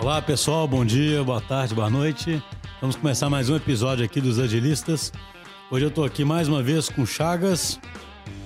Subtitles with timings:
[0.00, 2.42] Olá pessoal, bom dia, boa tarde, boa noite.
[2.80, 5.12] Vamos começar mais um episódio aqui dos Agilistas.
[5.70, 7.78] Hoje eu tô aqui mais uma vez com Chagas.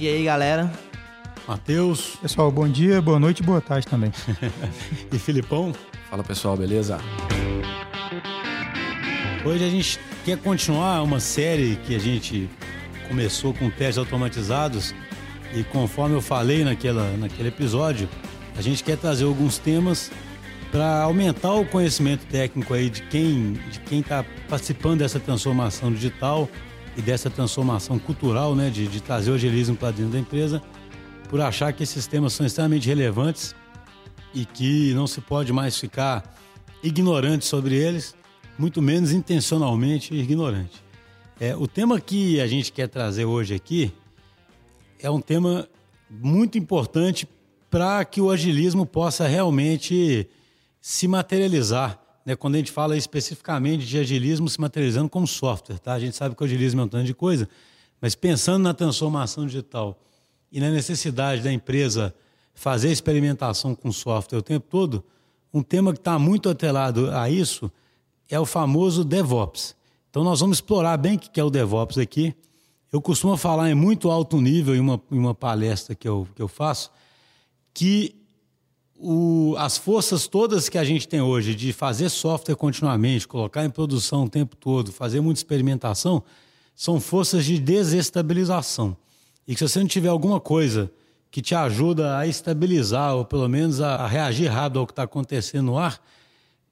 [0.00, 0.68] E aí galera?
[1.46, 2.16] Matheus.
[2.16, 4.10] Pessoal, bom dia, boa noite e boa tarde também.
[5.12, 5.72] e Filipão.
[6.10, 6.98] Fala pessoal, beleza?
[9.44, 12.50] Hoje a gente quer continuar uma série que a gente
[13.06, 14.92] começou com testes automatizados
[15.54, 18.08] e conforme eu falei naquela, naquele episódio,
[18.56, 20.10] a gente quer trazer alguns temas
[20.74, 26.48] para aumentar o conhecimento técnico aí de quem de quem está participando dessa transformação digital
[26.96, 30.60] e dessa transformação cultural, né, de, de trazer o agilismo para dentro da empresa,
[31.28, 33.54] por achar que esses temas são extremamente relevantes
[34.34, 36.36] e que não se pode mais ficar
[36.82, 38.16] ignorante sobre eles,
[38.58, 40.82] muito menos intencionalmente ignorante.
[41.38, 43.92] É, o tema que a gente quer trazer hoje aqui
[45.00, 45.68] é um tema
[46.10, 47.28] muito importante
[47.70, 50.28] para que o agilismo possa realmente
[50.86, 51.98] se materializar.
[52.26, 52.36] Né?
[52.36, 55.94] Quando a gente fala especificamente de agilismo se materializando como software, tá?
[55.94, 57.48] A gente sabe que o agilismo é um tanto de coisa,
[58.02, 59.98] mas pensando na transformação digital
[60.52, 62.14] e na necessidade da empresa
[62.52, 65.02] fazer experimentação com software o tempo todo,
[65.54, 67.72] um tema que está muito atrelado a isso
[68.28, 69.74] é o famoso DevOps.
[70.10, 72.34] Então nós vamos explorar bem o que é o DevOps aqui.
[72.92, 76.42] Eu costumo falar em muito alto nível em uma, em uma palestra que eu, que
[76.42, 76.90] eu faço,
[77.72, 78.22] que
[78.96, 83.70] o, as forças todas que a gente tem hoje de fazer software continuamente, colocar em
[83.70, 86.22] produção o tempo todo, fazer muita experimentação,
[86.74, 88.96] são forças de desestabilização.
[89.46, 90.90] E que se você não tiver alguma coisa
[91.30, 95.02] que te ajuda a estabilizar, ou pelo menos a, a reagir rápido ao que está
[95.02, 96.00] acontecendo no ar,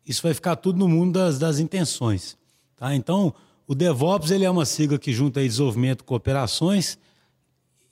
[0.06, 2.36] isso vai ficar tudo no mundo das, das intenções.
[2.76, 2.94] Tá?
[2.94, 3.34] Então,
[3.66, 6.98] o DevOps ele é uma sigla que junta desenvolvimento com operações,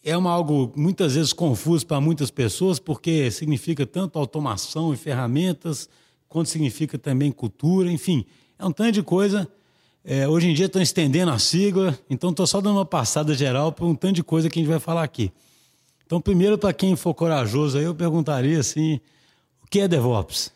[0.02, 5.88] é uma algo muitas vezes confuso para muitas pessoas, porque significa tanto automação e ferramentas,
[6.28, 8.24] quanto significa também cultura, enfim,
[8.58, 9.48] é um tanto de coisa.
[10.02, 13.70] É, hoje em dia estão estendendo a sigla, então estou só dando uma passada geral
[13.70, 15.30] para um tanto de coisa que a gente vai falar aqui.
[16.06, 18.98] Então, primeiro, para quem for corajoso, aí eu perguntaria assim:
[19.62, 20.52] o que é DevOps?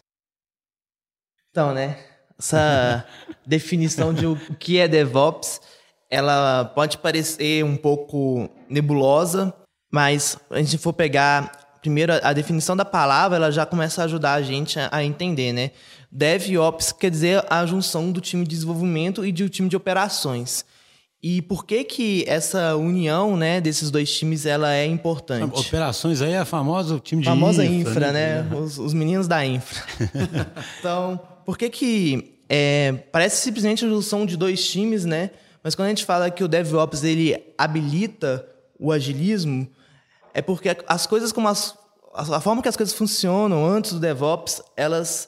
[1.50, 1.98] Então, né?
[2.38, 3.06] Essa
[3.46, 5.60] definição de o que é DevOps
[6.14, 9.52] ela pode parecer um pouco nebulosa,
[9.92, 14.34] mas a gente for pegar primeiro a definição da palavra, ela já começa a ajudar
[14.34, 15.72] a gente a, entender, né?
[16.10, 20.64] DevOps quer dizer a junção do time de desenvolvimento e do time de operações.
[21.22, 25.58] E por que que essa união, né, desses dois times, ela é importante?
[25.58, 28.42] Operações aí é a famosa time de famosa infra, infra né?
[28.42, 28.56] né?
[28.56, 29.82] Os, os, meninos da infra.
[30.78, 35.30] então, por que que é, parece simplesmente a junção de dois times, né?
[35.64, 38.46] Mas quando a gente fala que o DevOps ele habilita
[38.78, 39.66] o agilismo,
[40.34, 41.74] é porque as coisas como as,
[42.12, 45.26] a forma que as coisas funcionam antes do DevOps, elas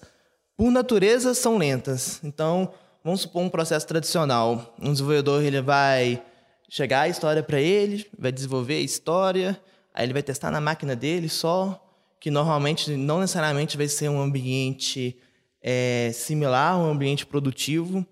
[0.55, 2.21] por natureza são lentas.
[2.23, 2.71] Então,
[3.03, 4.75] vamos supor um processo tradicional.
[4.79, 6.23] Um desenvolvedor ele vai
[6.69, 9.59] chegar a história para ele, vai desenvolver a história,
[9.95, 11.83] aí ele vai testar na máquina dele só,
[12.21, 15.19] que normalmente não necessariamente vai ser um ambiente
[15.63, 18.07] é, similar, um ambiente produtivo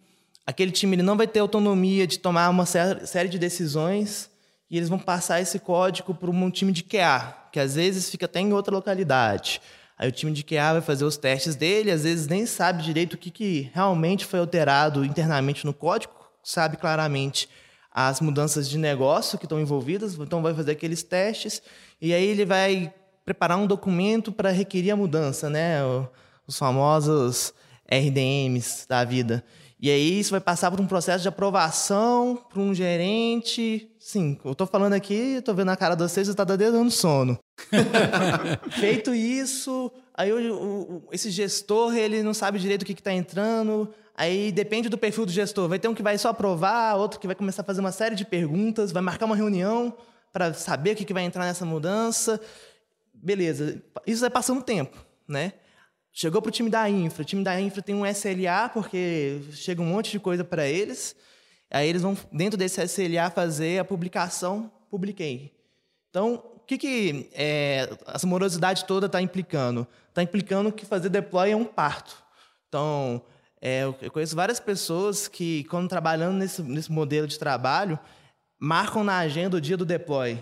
[0.47, 4.31] aquele time ele não vai ter autonomia de tomar uma série de decisões
[4.71, 8.27] e eles vão passar esse código para um time de QA, que às vezes fica
[8.27, 9.60] até em outra localidade.
[9.97, 13.15] Aí o time de QA vai fazer os testes dele, às vezes nem sabe direito
[13.15, 16.12] o que, que realmente foi alterado internamente no código,
[16.43, 17.49] sabe claramente
[17.93, 21.62] as mudanças de negócio que estão envolvidas, então vai fazer aqueles testes
[22.03, 22.93] e aí ele vai
[23.25, 25.78] preparar um documento para requerir a mudança, né?
[26.47, 27.55] Os famosos
[27.88, 29.44] RDMs da vida.
[29.84, 33.95] E aí isso vai passar por um processo de aprovação para um gerente.
[34.00, 37.39] Sim, eu estou falando aqui, estou vendo a cara de vocês, está dando sono.
[38.81, 43.93] Feito isso, aí o, o, esse gestor ele não sabe direito o que está entrando.
[44.17, 45.69] Aí depende do perfil do gestor.
[45.69, 48.15] Vai ter um que vai só aprovar, outro que vai começar a fazer uma série
[48.15, 49.94] de perguntas, vai marcar uma reunião
[50.33, 52.41] para saber o que, que vai entrar nessa mudança.
[53.12, 54.97] Beleza, isso vai passando tempo,
[55.28, 55.53] né?
[56.17, 57.23] Chegou para o time da infra.
[57.23, 61.17] O time da infra tem um SLA, porque chega um monte de coisa para eles.
[61.69, 64.71] Aí eles vão, dentro desse SLA, fazer a publicação.
[64.88, 65.53] Publiquei.
[66.09, 69.85] Então, o que, que é, essa morosidade toda está implicando?
[70.09, 72.23] Está implicando que fazer deploy é um parto.
[72.69, 73.21] Então,
[73.61, 77.99] é, eu conheço várias pessoas que, quando trabalhando nesse, nesse modelo de trabalho,
[78.56, 80.38] marcam na agenda o dia do deploy.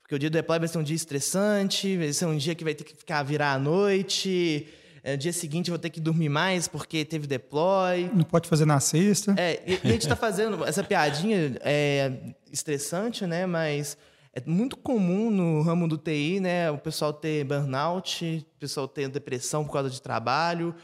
[0.00, 2.64] Porque o dia do deploy vai ser um dia estressante, vai ser um dia que
[2.64, 4.66] vai ter que ficar virar à noite,
[5.02, 8.10] é, dia seguinte eu vou ter que dormir mais porque teve deploy.
[8.14, 9.34] Não pode fazer na sexta.
[9.36, 12.12] É, e, e a gente está fazendo essa piadinha é
[12.52, 13.46] estressante, né?
[13.46, 13.96] Mas
[14.32, 16.70] é muito comum no ramo do TI, né?
[16.70, 20.74] O pessoal ter burnout, o pessoal ter depressão por causa de trabalho.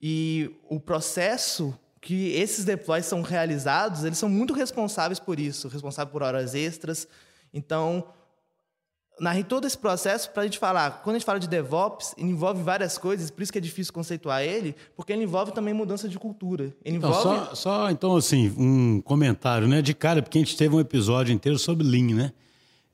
[0.00, 6.12] E o processo que esses deploys são realizados, eles são muito responsáveis por isso, responsáveis
[6.12, 7.08] por horas extras.
[7.52, 8.06] Então,
[9.20, 11.02] narrei todo esse processo para a gente falar.
[11.02, 13.92] Quando a gente fala de DevOps, ele envolve várias coisas, por isso que é difícil
[13.92, 16.74] conceituar ele, porque ele envolve também mudança de cultura.
[16.84, 17.22] Ele envolve...
[17.22, 19.82] só, só, então, assim, um comentário, né?
[19.82, 22.32] De cara, porque a gente teve um episódio inteiro sobre Lean, né?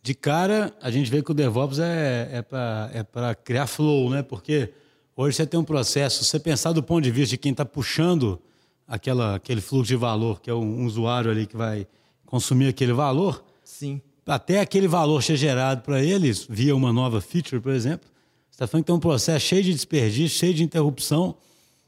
[0.03, 2.91] De cara, a gente vê que o DevOps é, é para
[3.31, 4.23] é criar flow, né?
[4.23, 4.73] Porque
[5.17, 7.65] hoje você tem um processo, se você pensar do ponto de vista de quem está
[7.65, 8.41] puxando
[8.87, 11.87] aquela, aquele fluxo de valor, que é um usuário ali que vai
[12.27, 13.43] consumir aquele valor.
[13.63, 18.09] Sim até aquele valor ser gerado para eles via uma nova feature, por exemplo,
[18.51, 21.37] você está falando que tem um processo cheio de desperdício, cheio de interrupção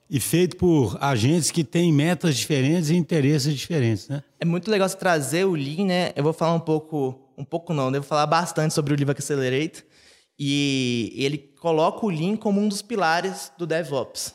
[0.08, 4.22] e feito por agentes que têm metas diferentes e interesses diferentes, né?
[4.38, 6.12] É muito legal você trazer o Lean, né?
[6.14, 9.84] Eu vou falar um pouco, um pouco não, devo falar bastante sobre o Lean Accelerate
[10.38, 14.34] e ele coloca o Lean como um dos pilares do DevOps.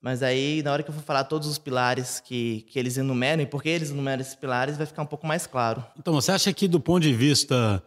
[0.00, 3.42] Mas aí, na hora que eu for falar todos os pilares que, que eles enumeram
[3.42, 5.84] e por que eles enumeram esses pilares, vai ficar um pouco mais claro.
[5.98, 7.82] Então, você acha que do ponto de vista,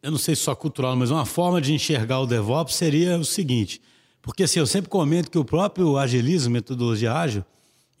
[0.00, 3.24] eu não sei se só cultural, mas uma forma de enxergar o DevOps seria o
[3.24, 3.82] seguinte,
[4.22, 7.44] porque assim, eu sempre comento que o próprio agilismo, metodologia ágil,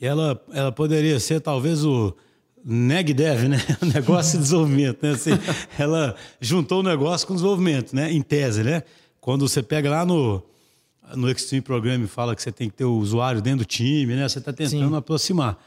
[0.00, 2.14] ela, ela poderia ser talvez o
[2.64, 3.58] NegDev, né?
[3.82, 5.10] O negócio de desenvolvimento, né?
[5.10, 5.30] Assim,
[5.78, 8.12] ela juntou o negócio com o desenvolvimento, né?
[8.12, 8.82] Em tese, né?
[9.20, 10.42] Quando você pega lá no
[11.16, 14.28] no Extreme Program fala que você tem que ter o usuário dentro do time, né?
[14.28, 14.96] Você está tentando Sim.
[14.96, 15.58] aproximar.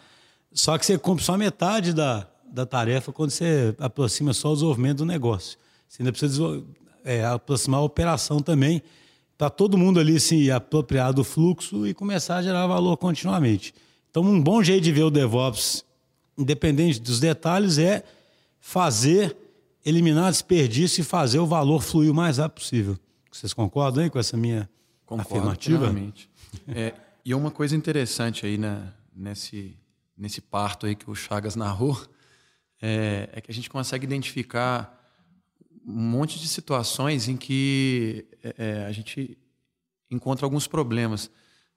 [0.51, 4.99] Só que você cumpre só metade da, da tarefa quando você aproxima só o desenvolvimento
[4.99, 5.57] do negócio.
[5.87, 6.63] Você ainda precisa
[7.03, 8.81] é, aproximar a operação também,
[9.37, 13.73] para todo mundo ali se apropriar do fluxo e começar a gerar valor continuamente.
[14.09, 15.83] Então, um bom jeito de ver o DevOps,
[16.37, 18.03] independente dos detalhes, é
[18.59, 19.35] fazer,
[19.83, 22.97] eliminar desperdício e fazer o valor fluir o mais rápido possível.
[23.31, 24.69] Vocês concordam aí com essa minha
[25.18, 25.86] Concordo afirmativa.
[26.68, 26.94] É,
[27.25, 29.77] e uma coisa interessante aí né, nesse,
[30.18, 32.00] nesse parto aí que o Chagas narrou
[32.86, 35.01] é, é, que a gente consegue identificar
[35.88, 39.38] um monte de situações em que é, é, a gente
[40.12, 41.31] encontra alguns problemas.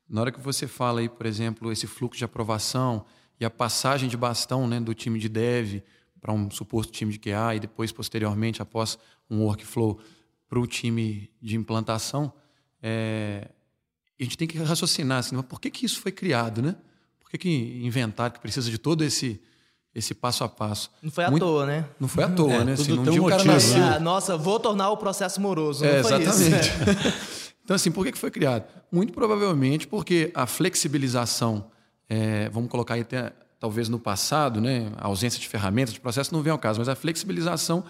[0.09, 3.07] Na hora que você fala aí, por exemplo, esse fluxo de aprovação
[3.39, 5.81] e a passagem de bastão né, do time de dev
[6.21, 8.99] para um suposto time de QA e depois, posteriormente, após
[9.31, 10.01] um workflow,
[10.49, 12.33] para o time de implantação,
[12.89, 13.49] é,
[14.21, 16.77] a gente tem que raciocinar assim, mas por que, que isso foi criado, né?
[17.19, 19.41] Por que, que inventaram que precisa de todo esse
[19.93, 20.91] esse passo a passo?
[21.03, 21.87] Não foi à Muito, toa, né?
[21.99, 22.73] Não foi à toa, é, né?
[22.75, 23.83] Assim, não um o cara nasceu...
[23.83, 25.87] Ah, nossa, vou tornar o processo moroso.
[25.87, 26.71] É, exatamente.
[27.65, 28.67] então, assim, por que, que foi criado?
[28.93, 31.71] Muito provavelmente porque a flexibilização,
[32.11, 34.93] é, vamos colocar aí até talvez no passado, né?
[34.99, 37.83] A ausência de ferramentas de processo não vem ao caso, mas a flexibilização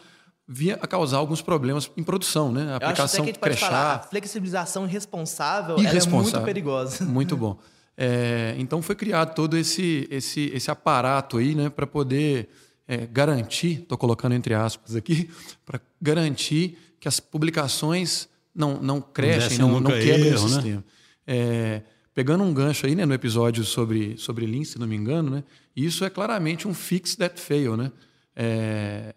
[0.49, 2.73] vinha a causar alguns problemas em produção, né?
[2.73, 6.19] A aplicação acho que a falar, a flexibilização irresponsável, irresponsável.
[6.19, 7.05] é muito perigosa.
[7.07, 7.59] Muito bom.
[7.97, 12.51] É, então foi criado todo esse, esse, esse aparato aí, né, para poder
[12.87, 15.31] é, garantir, estou colocando entre aspas aqui,
[15.65, 20.49] para garantir que as publicações não, não crescem, não, não quebrem o né?
[20.49, 20.77] sistema.
[20.77, 20.83] Né?
[21.27, 21.83] É,
[22.15, 25.45] pegando um gancho aí, né, no episódio sobre, sobre Lean, se não me engano, né,
[25.75, 27.91] isso é claramente um fix that fail, né?
[28.35, 29.15] É,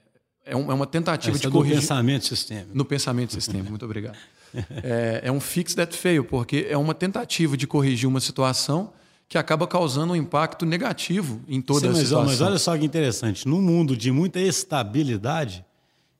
[0.49, 1.75] é, um, é uma tentativa Essa de é corrigir.
[1.75, 2.69] No pensamento sistêmico.
[2.73, 4.17] No pensamento sistêmico, muito obrigado.
[4.81, 8.91] É, é um fix that fail, porque é uma tentativa de corrigir uma situação
[9.27, 12.25] que acaba causando um impacto negativo em toda Sim, a mas, situação.
[12.25, 13.47] Mas olha só que interessante.
[13.47, 15.63] Num mundo de muita estabilidade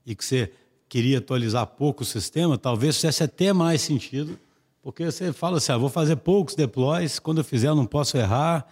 [0.06, 0.52] e que você
[0.88, 4.38] queria atualizar pouco o sistema, talvez fizesse até mais sentido,
[4.84, 8.16] porque você fala assim, ah, vou fazer poucos deploys, quando eu fizer eu não posso
[8.16, 8.68] errar,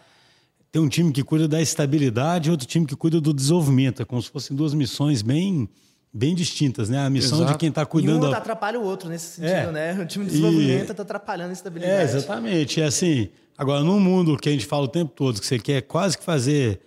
[0.77, 4.03] tem um time que cuida da estabilidade e outro time que cuida do desenvolvimento.
[4.03, 5.67] É como se fossem duas missões bem,
[6.13, 7.03] bem distintas, né?
[7.03, 7.53] A missão Exato.
[7.53, 8.25] de quem está cuidando.
[8.25, 8.37] E um da...
[8.37, 9.71] atrapalha o outro nesse sentido, é.
[9.71, 9.99] né?
[9.99, 11.01] O time de desenvolvimento está e...
[11.01, 11.99] atrapalhando a estabilidade.
[11.99, 12.79] É, exatamente.
[12.79, 13.29] É assim.
[13.57, 16.23] Agora, num mundo que a gente fala o tempo todo, que você quer quase que
[16.23, 16.79] fazer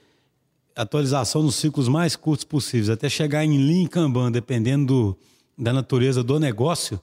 [0.77, 5.19] atualização nos ciclos mais curtos possíveis, até chegar em Lean Kanban, dependendo do,
[5.59, 7.01] da natureza do negócio,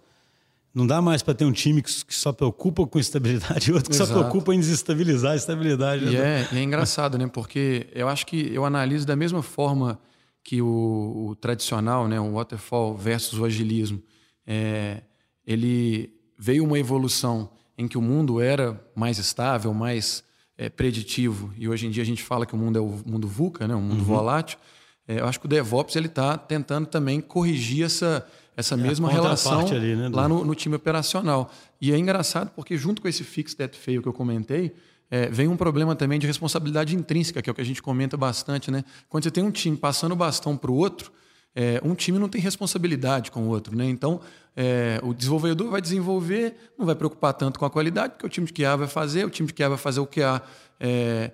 [0.77, 3.95] não dá mais para ter um time que, só preocupa com estabilidade e outro que
[3.95, 4.13] Exato.
[4.13, 6.05] só preocupa em desestabilizar a estabilidade.
[6.05, 7.27] E é, é, engraçado, né?
[7.27, 9.99] Porque eu acho que eu analiso da mesma forma
[10.43, 12.19] que o, o tradicional, né?
[12.19, 14.03] o waterfall versus o agilismo.
[14.45, 15.01] É,
[15.47, 20.23] ele veio uma evolução em que o mundo era mais estável, mais
[20.55, 23.27] é, preditivo, e hoje em dia a gente fala que o mundo é o mundo
[23.27, 23.75] VUCA, né?
[23.75, 24.05] um mundo uhum.
[24.05, 24.59] volátil.
[25.07, 28.27] É, eu acho que o DevOps ele está tentando também corrigir essa
[28.57, 31.51] essa é mesma relação ali, né, lá no, no, time operacional.
[31.79, 34.73] E é engraçado porque junto com esse fix that fail que eu comentei,
[35.11, 38.17] é, vem um problema também de responsabilidade intrínseca, que é o que a gente comenta
[38.17, 38.71] bastante.
[38.71, 38.83] Né?
[39.07, 41.11] Quando você tem um time passando o bastão para o outro,
[41.55, 43.75] é, um time não tem responsabilidade com o outro.
[43.75, 43.85] Né?
[43.85, 44.19] Então,
[44.55, 48.47] é, o desenvolvedor vai desenvolver, não vai preocupar tanto com a qualidade, porque o time
[48.47, 50.41] de QA vai fazer, o time de QA vai fazer o QA
[50.79, 51.31] é,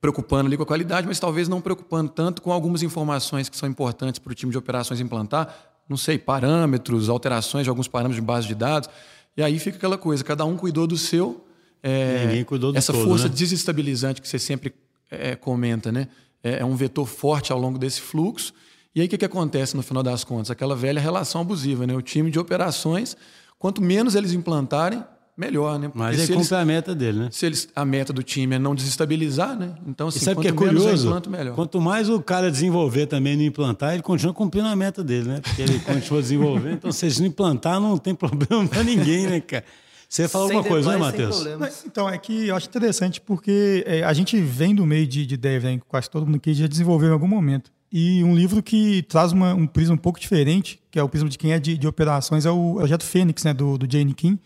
[0.00, 3.68] preocupando ali com a qualidade, mas talvez não preocupando tanto com algumas informações que são
[3.68, 8.26] importantes para o time de operações implantar, não sei, parâmetros, alterações de alguns parâmetros de
[8.26, 8.88] base de dados.
[9.36, 11.44] E aí fica aquela coisa, cada um cuidou do seu.
[11.82, 13.34] É, Ninguém cuidou do Essa todo, força né?
[13.34, 14.72] desestabilizante que você sempre
[15.10, 16.06] é, comenta, né?
[16.42, 18.54] É, é um vetor forte ao longo desse fluxo.
[18.94, 20.50] E aí o que, que acontece no final das contas?
[20.50, 21.94] Aquela velha relação abusiva, né?
[21.94, 23.16] O time de operações,
[23.58, 25.02] quanto menos eles implantarem,
[25.36, 25.90] melhor, né?
[25.94, 27.28] Mas Porque se cumpre eles, a meta dele, né?
[27.32, 29.74] se eles, a meta do time é não desestabilizar, né?
[29.86, 31.06] Então, assim, E sabe o que é quanto curioso?
[31.06, 31.54] implanto, melhor.
[31.54, 35.40] Quanto mais o cara desenvolver também não implantar, ele continua cumprindo a meta dele, né?
[35.42, 36.74] Porque ele continua desenvolvendo.
[36.74, 39.64] Então, se eles não implantar, não tem problema para ninguém, né, cara?
[40.08, 41.46] Você falou Sem alguma coisa, né, Matheus?
[41.86, 45.36] Então, é que eu acho interessante porque é, a gente vem do meio de, de
[45.36, 45.80] dev, né?
[45.86, 47.70] quase todo mundo aqui já desenvolveu em algum momento.
[47.92, 51.28] E um livro que traz uma- um prisma um pouco diferente, que é o prisma
[51.28, 54.36] de quem é de, de operações, é o Projeto Fênix, né, do, do Jane King,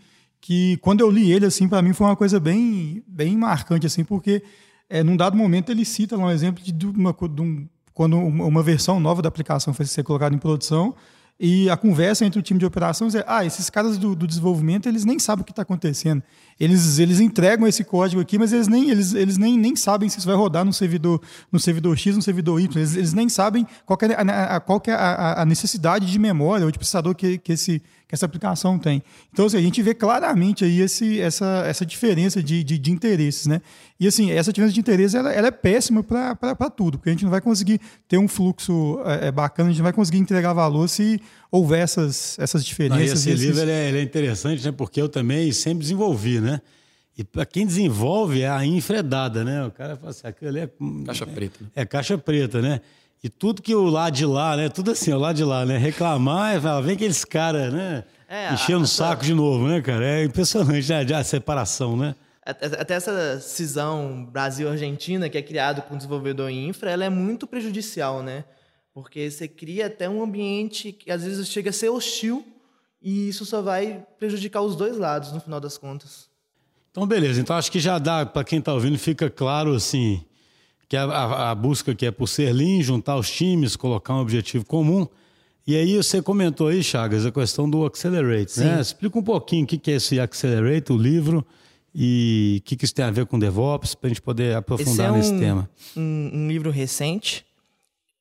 [0.44, 4.04] que quando eu li ele, assim, para mim foi uma coisa bem, bem marcante, assim,
[4.04, 4.42] porque
[4.90, 8.62] é, num dado momento ele cita lá um exemplo de, uma, de um- quando uma
[8.62, 10.94] versão nova da aplicação foi ser colocada em produção,
[11.40, 14.88] e a conversa entre o time de operações é: ah, esses caras do, do desenvolvimento
[14.88, 16.22] eles nem sabem o que está acontecendo.
[16.60, 20.18] Eles, eles entregam esse código aqui, mas eles nem, eles, eles nem, nem sabem se
[20.18, 21.20] isso vai rodar no servidor,
[21.50, 22.80] no servidor X, no servidor Y.
[22.80, 26.70] Eles, eles nem sabem qual é, a, qual é a, a necessidade de memória ou
[26.70, 27.82] de processador que, que, esse,
[28.14, 29.02] essa aplicação tem.
[29.32, 33.46] Então, assim, a gente vê claramente aí esse, essa, essa diferença de, de, de interesses.
[33.46, 33.60] Né?
[34.00, 37.24] E assim, essa diferença de interesses ela, ela é péssima para tudo, porque a gente
[37.24, 40.52] não vai conseguir ter um fluxo é, é, bacana, a gente não vai conseguir entregar
[40.52, 43.18] valor se houver essas, essas Não, e diferenças.
[43.20, 44.72] esse e esses- livro ele é, ele é interessante, né?
[44.72, 46.60] Porque eu também sempre desenvolvi, né?
[47.16, 49.64] E para quem desenvolve, é a infra é dada, né?
[49.64, 50.70] O cara fala assim, aquilo ali é...
[51.06, 51.58] Caixa preta.
[51.60, 51.68] Né?
[51.76, 52.80] É caixa preta, né?
[53.24, 54.68] E tudo que o lado de lá, né?
[54.68, 55.78] Tudo assim, o lado de lá, né?
[55.78, 58.04] Reclamar, falar, vem aqueles caras, né?
[58.28, 60.04] É, Enchendo o a- saco de novo, né, cara?
[60.04, 61.14] É impressionante, né?
[61.16, 62.14] A separação, né?
[62.44, 67.08] Até até essa cisão Brasil-Argentina, que é criado com o desenvolvedor em infra, ela é
[67.08, 68.44] muito prejudicial, né?
[68.92, 72.46] Porque você cria até um ambiente que às vezes chega a ser hostil
[73.00, 76.28] e isso só vai prejudicar os dois lados, no final das contas.
[76.90, 77.40] Então, beleza.
[77.40, 80.22] Então, acho que já dá, para quem está ouvindo, fica claro, assim,
[80.88, 84.20] que a, a- a busca que é por ser lean, juntar os times, colocar um
[84.20, 85.06] objetivo comum.
[85.66, 88.80] E aí você comentou aí, Chagas, a questão do Accelerate, né?
[88.80, 91.44] Explica um pouquinho o que que é esse Accelerate, o livro,
[91.94, 95.08] e o que, que isso tem a ver com DevOps, para a gente poder aprofundar
[95.08, 95.70] é nesse um, tema.
[95.96, 97.46] Um, um livro recente,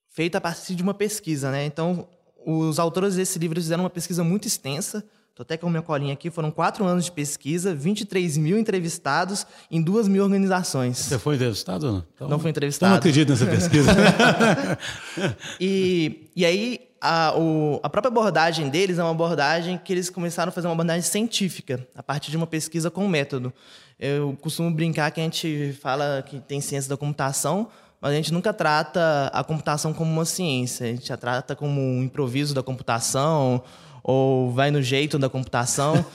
[0.10, 1.66] feito a partir de uma pesquisa, né?
[1.66, 2.08] Então,
[2.46, 5.04] os autores desse livro fizeram uma pesquisa muito extensa.
[5.36, 6.30] Tô até com a minha colinha aqui.
[6.30, 10.98] Foram quatro anos de pesquisa, 23 mil entrevistados em duas mil organizações.
[11.00, 12.04] Você foi entrevistado ou não?
[12.16, 12.96] Então, Não fui Então não entrevistado.
[12.96, 13.90] acredito nessa pesquisa.
[15.60, 20.50] E, e aí, a, o- a própria abordagem deles é uma abordagem que eles começaram
[20.50, 23.52] a fazer uma abordagem científica, a partir de uma pesquisa com método.
[24.00, 27.70] Eu costumo brincar que a gente fala que tem ciência da computação,
[28.02, 30.86] mas a gente nunca trata a computação como uma ciência.
[30.88, 33.64] A gente a trata como um improviso da computação,
[34.04, 36.06] ou vai no jeito da computação.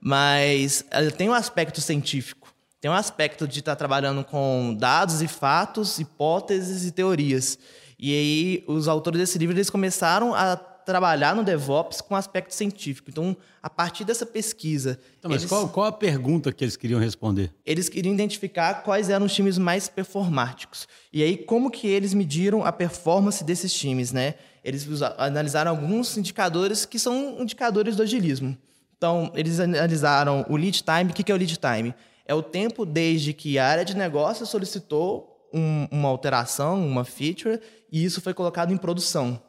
[0.00, 2.52] mas ela tem um aspecto científico.
[2.80, 7.58] Tem um aspecto de estar trabalhando com dados e fatos, hipóteses e teorias.
[7.98, 13.10] E aí, os autores desse livro eles começaram a trabalhar no DevOps com aspecto científico.
[13.10, 17.00] Então, a partir dessa pesquisa, Então, mas eles, qual, qual a pergunta que eles queriam
[17.00, 17.52] responder?
[17.66, 20.86] eles queriam identificar quais eram os times mais performáticos.
[21.12, 24.36] E aí, como que eles mediram a performance desses times, né?
[24.68, 28.56] Eles analisaram alguns indicadores que são indicadores do agilismo.
[28.96, 31.10] Então, eles analisaram o lead time.
[31.10, 31.94] O que que é o lead time?
[32.26, 37.58] É o tempo desde que a área de negócio solicitou um- uma alteração, uma feature,
[37.90, 39.40] e isso foi colocado em produção.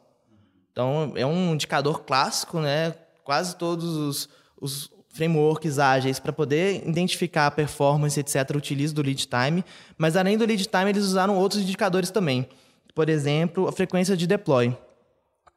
[0.72, 2.94] Então, é um indicador clássico, né?
[3.24, 9.26] Quase todos os, os frameworks ágeis para poder identificar a performance, etc., utilizam do lead
[9.26, 9.64] time.
[9.98, 12.48] Mas, além do lead time, eles usaram outros indicadores também.
[12.94, 14.76] Por exemplo, a frequência de deploy.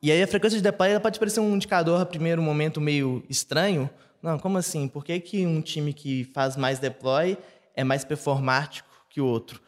[0.03, 3.23] E aí, a frequência de deploy ela pode parecer um indicador, a primeiro momento, meio
[3.29, 3.89] estranho.
[4.21, 4.85] Não, como assim?
[4.85, 7.37] Por que, que um time que faz mais deploy
[7.73, 9.61] é mais performático que o outro?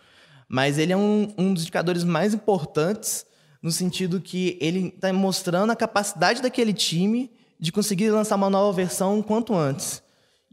[0.50, 3.26] Mas ele é um, um dos indicadores mais importantes
[3.64, 8.76] no sentido que ele está mostrando a capacidade daquele time de conseguir lançar uma nova
[8.76, 10.04] versão quanto antes.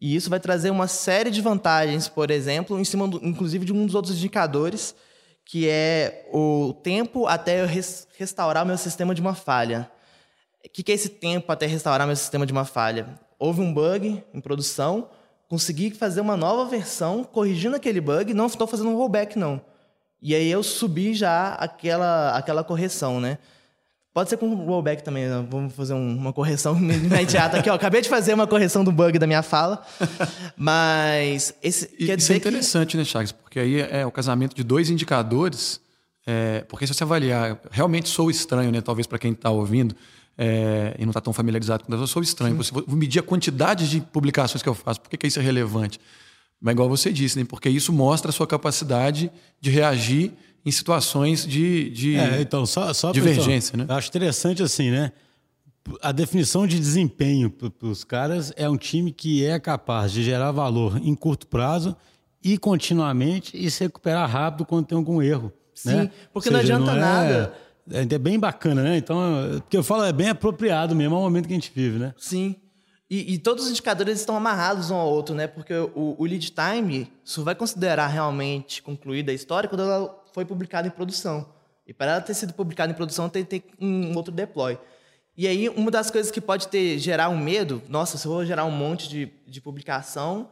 [0.00, 3.72] E isso vai trazer uma série de vantagens, por exemplo, em cima, do, inclusive, de
[3.72, 4.94] um dos outros indicadores,
[5.44, 9.90] que é o tempo até eu res, restaurar meu sistema de uma falha.
[10.64, 13.08] O que, que é esse tempo até restaurar meu sistema de uma falha?
[13.38, 15.08] Houve um bug em produção,
[15.49, 19.61] consegui fazer uma nova versão, corrigindo aquele bug, não estou fazendo um rollback, não.
[20.20, 23.38] E aí eu subi já aquela, aquela correção, né?
[24.14, 25.47] Pode ser com rollback também, né?
[25.49, 27.71] vamos fazer um, uma correção imediata aqui.
[27.71, 29.83] Ó, acabei de fazer uma correção do bug da minha fala,
[30.57, 32.97] mas esse e, quer dizer isso é interessante, que...
[32.99, 33.33] né, Chagas?
[33.33, 35.81] Porque aí é o casamento de dois indicadores.
[36.26, 38.81] É, porque se você avaliar, realmente sou estranho, né?
[38.81, 39.97] Talvez para quem está ouvindo
[40.37, 42.54] é, e não está tão familiarizado com isso, eu sou estranho.
[42.57, 45.00] Você vou medir a quantidade de publicações que eu faço.
[45.00, 45.99] Por que, que isso é relevante?
[46.61, 47.45] Mas igual você disse, né?
[47.49, 50.33] Porque isso mostra a sua capacidade de reagir
[50.64, 53.76] em situações de, de é, então, só, só divergência.
[53.76, 53.87] Né?
[53.88, 55.12] Eu acho interessante assim, né?
[56.00, 60.52] A definição de desempenho para os caras é um time que é capaz de gerar
[60.52, 61.97] valor em curto prazo
[62.42, 65.52] e continuamente e se recuperar rápido quando tem algum erro.
[65.75, 66.11] Sim, né?
[66.33, 67.54] porque seja, não adianta não é, nada.
[67.90, 68.97] É, é bem bacana, né?
[68.97, 69.19] Então,
[69.61, 72.14] porque eu falo, é bem apropriado mesmo ao momento que a gente vive, né?
[72.16, 72.54] Sim.
[73.11, 75.47] E, e, todos os indicadores estão amarrados um ao outro, né?
[75.47, 80.44] Porque o, o lead time só vai considerar realmente concluída a história quando ela foi
[80.44, 81.46] publicada em produção.
[81.86, 84.78] E para ela ter sido publicada em produção, tem que ter um outro deploy.
[85.36, 88.44] E aí, uma das coisas que pode ter gerar um medo, nossa, se eu vou
[88.44, 90.50] gerar um monte de, de publicação,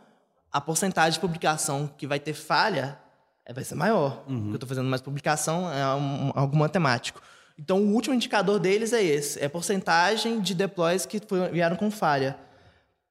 [0.51, 2.99] a porcentagem de publicação que vai ter falha
[3.45, 4.25] é, vai ser maior.
[4.27, 4.37] Uhum.
[4.37, 7.21] Porque eu estou fazendo mais publicação, é um, algo matemático.
[7.59, 11.21] Então, o último indicador deles é esse: é a porcentagem de deploys que
[11.53, 12.39] vieram com falha.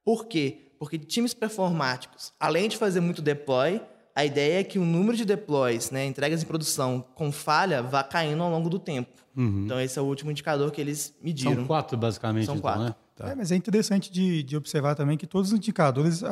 [0.04, 0.72] Por quê?
[0.78, 3.80] Porque times performáticos, além de fazer muito deploy,
[4.20, 8.04] a ideia é que o número de deploys, né, entregas em produção com falha, vá
[8.04, 9.10] caindo ao longo do tempo.
[9.34, 9.64] Uhum.
[9.64, 11.54] Então, esse é o último indicador que eles mediram.
[11.54, 12.46] São quatro, basicamente.
[12.46, 12.84] São então, quatro.
[12.84, 12.94] Né?
[13.16, 13.30] Tá.
[13.30, 16.22] É, mas é interessante de, de, observar também que todos os indicadores,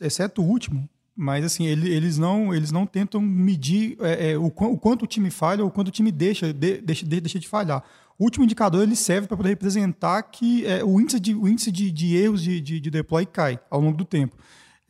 [0.00, 4.78] exceto o último, mas assim eles não eles não tentam medir é, é, o, o,
[4.78, 7.48] quanto o time falha ou o quanto o time deixa de, deixa, de, deixa de
[7.48, 7.82] falhar.
[8.18, 11.70] O último indicador ele serve para poder representar que é, o índice de, o índice
[11.70, 14.36] de, de erros de, de, de deploy cai ao longo do tempo.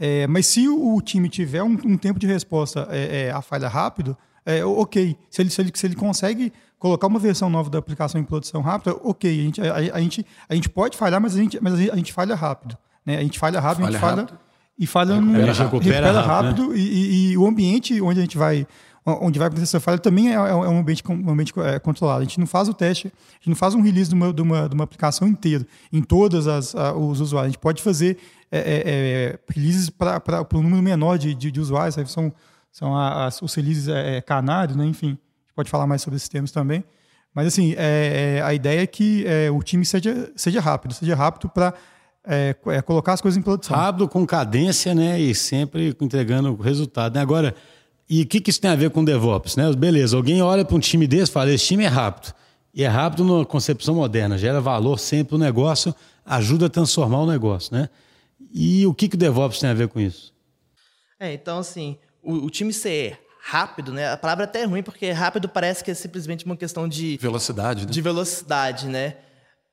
[0.00, 3.68] É, mas se o time tiver um, um tempo de resposta é, é, à falha
[3.68, 4.16] rápido,
[4.46, 5.14] é, ok.
[5.30, 8.62] Se ele, se, ele, se ele consegue colocar uma versão nova da aplicação em produção
[8.62, 9.30] rápida, ok.
[9.30, 12.14] A gente, a, a gente, a gente pode falhar, mas a gente, mas a gente
[12.14, 12.78] falha rápido.
[13.04, 13.18] Né?
[13.18, 14.22] A gente falha rápido, falha a gente falha.
[14.22, 14.38] Rápido.
[14.78, 16.78] E falha recupera, no, recupera, recupera rápido, rápido né?
[16.78, 18.66] e, e, e, o ambiente onde a gente vai
[19.04, 22.20] onde vai acontecer essa falha também é, é um ambiente, um ambiente é, controlado.
[22.20, 24.42] A gente não faz o teste, a gente não faz um release de uma, de
[24.42, 27.48] uma, de uma aplicação inteira, em todos as, os usuários.
[27.48, 28.18] A gente pode fazer
[28.50, 32.32] é, é, é releases para um número menor de, de, de usuários, são,
[32.70, 34.84] são as, os releases é, canários, né?
[34.84, 36.84] enfim, a gente pode falar mais sobre esses termos também.
[37.32, 37.76] Mas, assim,
[38.44, 41.72] a ideia é que o time seja, seja rápido, seja rápido para
[42.84, 43.76] colocar as coisas em produção.
[43.76, 45.20] Rápido, com cadência, né?
[45.20, 47.14] E sempre entregando resultado.
[47.14, 47.20] Né?
[47.20, 47.54] Agora,
[48.10, 49.54] e o que, que isso tem a ver com DevOps?
[49.54, 49.72] Né?
[49.72, 52.34] Beleza, alguém olha para um time desse e fala: esse time é rápido.
[52.74, 55.94] E é rápido na concepção moderna, gera valor sempre no negócio,
[56.24, 57.72] ajuda a transformar o negócio.
[57.72, 57.88] Né?
[58.52, 60.34] E o que, que o DevOps tem a ver com isso?
[61.20, 64.10] É, então, assim, o, o time ser rápido, né?
[64.10, 67.16] A palavra até é ruim, porque rápido parece que é simplesmente uma questão de.
[67.16, 67.92] Velocidade, né?
[67.92, 69.16] De velocidade, né?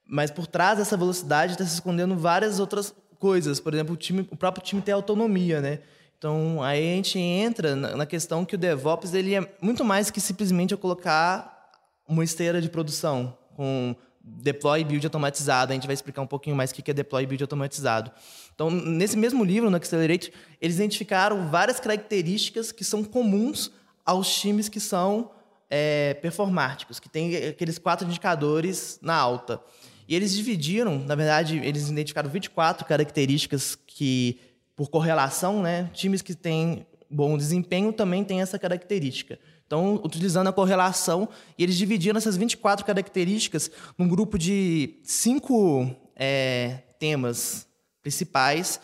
[0.08, 3.60] Mas por trás dessa velocidade está se escondendo várias outras coisas.
[3.60, 5.80] Por exemplo, o, time, o próprio time tem autonomia, né?
[6.18, 10.20] Então, aí a gente entra na questão que o DevOps ele é muito mais que
[10.20, 11.72] simplesmente eu colocar
[12.08, 15.72] uma esteira de produção com deploy build automatizado.
[15.72, 18.12] A gente vai explicar um pouquinho mais o que é deploy build automatizado.
[18.54, 23.72] Então, nesse mesmo livro, no Accelerate, eles identificaram várias características que são comuns
[24.04, 25.30] aos times que são
[25.70, 29.62] é, performáticos, que têm aqueles quatro indicadores na alta.
[30.08, 34.40] E eles dividiram, na verdade, eles identificaram 24 características que
[34.78, 39.40] por correlação, né, times que têm bom desempenho também têm essa característica.
[39.66, 47.68] Então, utilizando a correlação, eles dividiram essas 24 características num grupo de cinco é, temas
[48.02, 48.80] principais.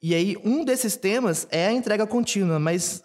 [0.00, 3.02] E aí, um desses temas é a entrega contínua, mas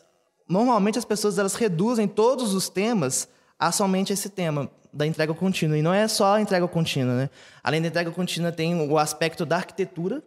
[0.47, 3.27] normalmente as pessoas elas reduzem todos os temas
[3.59, 5.77] a somente esse tema da entrega contínua.
[5.77, 7.29] E não é só a entrega contínua, né?
[7.63, 10.23] Além da entrega contínua, tem o aspecto da arquitetura,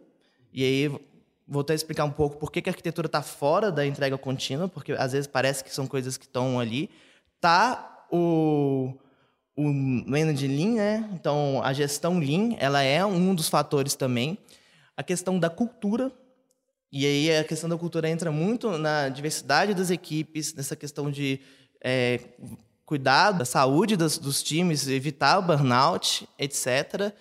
[0.53, 0.99] e aí
[1.47, 4.93] Vou até explicar um pouco por que, a arquitetura está fora da entrega contínua, porque
[4.93, 6.89] às vezes parece que são coisas que estão ali.
[7.39, 8.93] Tá o,
[9.55, 11.09] o Manage Lean, né?
[11.13, 14.37] Então, a gestão Lean, ela é um dos fatores também.
[14.97, 16.11] A questão da cultura,
[16.91, 21.39] e aí a questão da cultura entra muito na diversidade das equipes, nessa questão de
[21.83, 22.19] é,
[22.85, 27.13] cuidado da saúde dos, dos times, evitar o burnout, etc.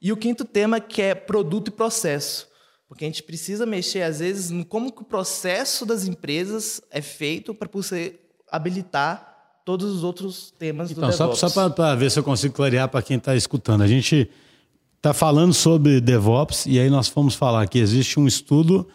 [0.00, 2.48] E o quinto tema que é produto e processo.
[2.88, 7.02] Porque a gente precisa mexer, às vezes, em como que o processo das empresas é
[7.02, 8.18] feito para você
[8.50, 11.38] habilitar todos os outros temas então, do DevOps.
[11.38, 13.82] Só, só para ver se eu consigo clarear para quem está escutando.
[13.82, 14.30] A gente
[14.96, 18.88] está falando sobre DevOps e aí nós fomos falar que existe um estudo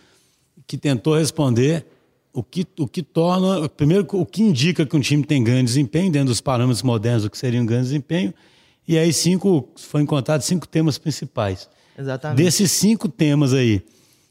[0.65, 1.85] que tentou responder
[2.33, 6.11] o que, o que torna, primeiro, o que indica que um time tem grande desempenho,
[6.11, 8.33] dentro dos parâmetros modernos do que seria um grande desempenho,
[8.87, 11.69] E aí cinco, foi encontrado cinco temas principais.
[11.97, 12.43] Exatamente.
[12.43, 13.83] Desses cinco temas aí,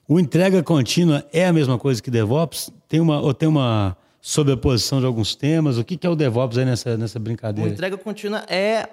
[0.09, 2.71] o entrega contínua é a mesma coisa que DevOps?
[2.89, 5.79] Tem uma, ou tem uma sobreposição de alguns temas?
[5.79, 7.71] O que, que é o DevOps aí nessa, nessa O brincadeira?
[7.71, 8.89] entrega contínua é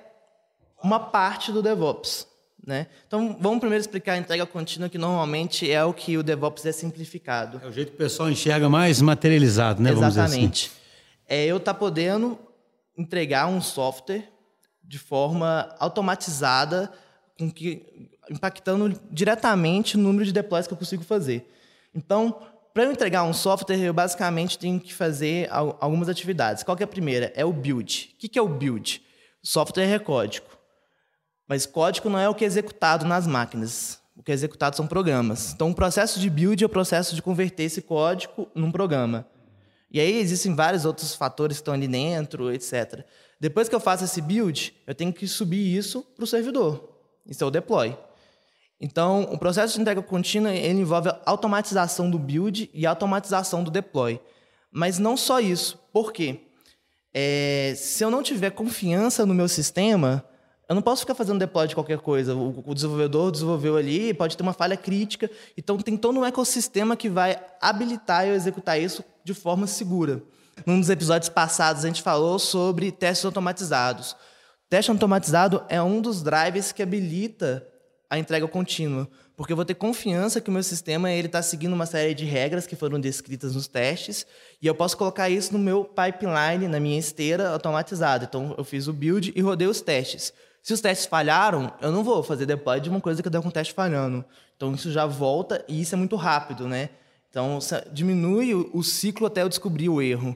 [0.84, 2.28] uma parte do DevOps.
[2.66, 2.88] Né?
[3.08, 6.72] Então, vamos primeiro explicar a entrega contínua, que normalmente é o que o DevOps é
[6.72, 7.60] simplificado.
[7.64, 9.92] É o jeito que o pessoal enxerga mais materializado, né?
[9.92, 10.34] Vamos dizer assim.
[10.34, 10.72] Exatamente.
[11.28, 12.38] É eu estar podendo
[12.98, 14.30] entregar um software
[14.84, 16.92] de forma automatizada,
[17.38, 21.50] com que, impactando diretamente o número de deploys que eu consigo fazer.
[21.94, 22.40] Então,
[22.74, 26.64] para eu entregar um software, eu basicamente tenho que fazer al- algumas atividades.
[26.64, 27.32] Qual é a primeira?
[27.36, 28.12] É o build.
[28.16, 29.02] O que é o build?
[29.42, 30.46] Software é código.
[31.48, 34.00] Mas código não é o que é executado nas máquinas.
[34.16, 35.54] O que é executado são programas.
[35.54, 39.26] Então, o processo de build é o processo de converter esse código num programa.
[39.92, 43.04] E aí existem vários outros fatores que estão ali dentro, etc.
[43.40, 46.88] Depois que eu faço esse build, eu tenho que subir isso para o servidor.
[47.26, 47.98] Isso é o deploy.
[48.80, 54.22] Então, o processo de entrega contínua ele envolve automatização do build e automatização do deploy.
[54.72, 55.78] Mas não só isso.
[55.92, 56.42] Por quê?
[57.14, 60.24] É, se eu não tiver confiança no meu sistema,
[60.70, 62.34] eu não posso ficar fazendo deploy de qualquer coisa.
[62.34, 65.30] O, o desenvolvedor desenvolveu ali, pode ter uma falha crítica.
[65.58, 70.24] Então, tem todo um ecossistema que vai habilitar eu executar isso de forma segura.
[70.66, 74.16] Num dos episódios passados, a gente falou sobre testes automatizados.
[74.70, 77.66] Teste automatizado é um dos drivers que habilita
[78.10, 81.74] a entrega contínua, porque eu vou ter confiança que o meu sistema ele está seguindo
[81.74, 84.26] uma série de regras que foram descritas nos testes
[84.62, 88.26] e eu posso colocar isso no meu pipeline, na minha esteira automatizada.
[88.26, 90.34] Então eu fiz o build e rodei os testes.
[90.64, 93.50] Se os testes falharam, eu não vou fazer deploy de uma coisa que deu com
[93.50, 94.26] o teste falhando.
[94.58, 96.90] Então isso já volta e isso é muito rápido, né?
[97.30, 97.60] Então
[97.94, 100.36] diminui o ciclo até eu descobrir o erro.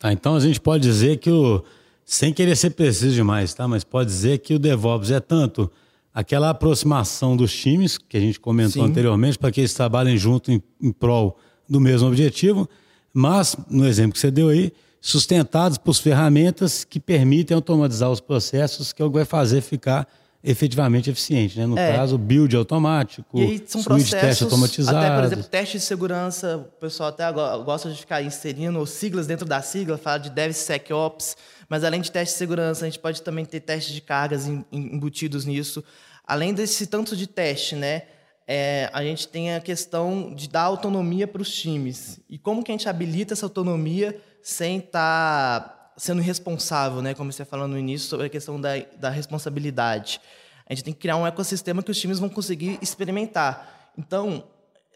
[0.00, 1.64] Tá, então a gente pode dizer que o.
[2.04, 3.68] Sem querer ser preciso demais, tá?
[3.68, 5.70] Mas pode dizer que o DevOps é tanto
[6.14, 8.90] aquela aproximação dos times, que a gente comentou Sim.
[8.90, 12.68] anteriormente, para que eles trabalhem junto em, em prol do mesmo objetivo,
[13.14, 18.92] mas, no exemplo que você deu aí, sustentados por ferramentas que permitem automatizar os processos,
[18.92, 20.06] que é o que vai fazer ficar
[20.44, 21.66] efetivamente eficiente, né?
[21.66, 21.96] No É.
[21.96, 24.96] caso, build automático, E aí são de teste processos, automatizado.
[24.98, 29.26] até, por exemplo, teste de segurança, o pessoal até go- gosta de ficar inserindo siglas
[29.28, 31.36] dentro da sigla, fala de DevSecOps,
[31.72, 34.62] mas além de teste de segurança, a gente pode também ter testes de cargas em-
[34.70, 35.82] em- embutidos nisso.
[36.26, 38.02] Além desse tanto de teste, né,
[38.46, 42.20] é, a gente tem a questão de dar autonomia para os times.
[42.28, 47.14] E como que a gente habilita essa autonomia sem estar sendo irresponsável, né?
[47.14, 50.20] Como você falou no início sobre a questão da, da responsabilidade.
[50.66, 53.90] A gente tem que criar um ecossistema que os times vão conseguir experimentar.
[53.96, 54.44] Então,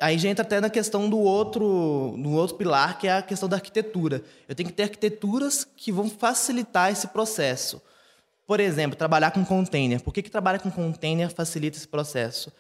[0.01, 3.49] aí já entra até na questão do outro, do outro pilar, que é a questão
[3.49, 4.23] da arquitetura.
[4.49, 7.81] Eu tenho que ter arquiteturas que vão facilitar esse processo.
[8.47, 10.01] Por exemplo, trabalhar com container.
[10.01, 12.53] Por que, que trabalhar com container facilita esse processo?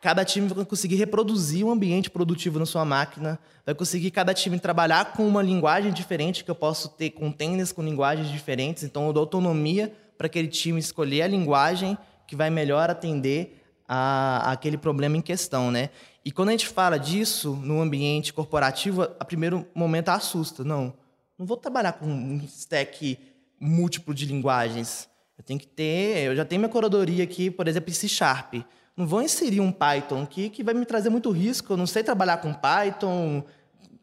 [0.00, 4.58] Cada time vai conseguir reproduzir um ambiente produtivo na sua máquina, vai conseguir cada time
[4.58, 9.12] trabalhar com uma linguagem diferente, que eu posso ter containers com linguagens diferentes, então eu
[9.12, 15.18] dou autonomia para aquele time escolher a linguagem que vai melhor atender a, aquele problema
[15.18, 15.90] em questão, né?
[16.24, 20.62] E quando a gente fala disso no ambiente corporativo, a primeiro momento assusta.
[20.62, 20.92] Não,
[21.38, 23.18] não vou trabalhar com um stack
[23.58, 25.08] múltiplo de linguagens.
[25.38, 28.54] Eu tenho que ter, eu já tenho minha curadoria aqui, por exemplo, em C Sharp.
[28.94, 31.72] Não vou inserir um Python aqui que vai me trazer muito risco.
[31.72, 33.42] Eu não sei trabalhar com Python,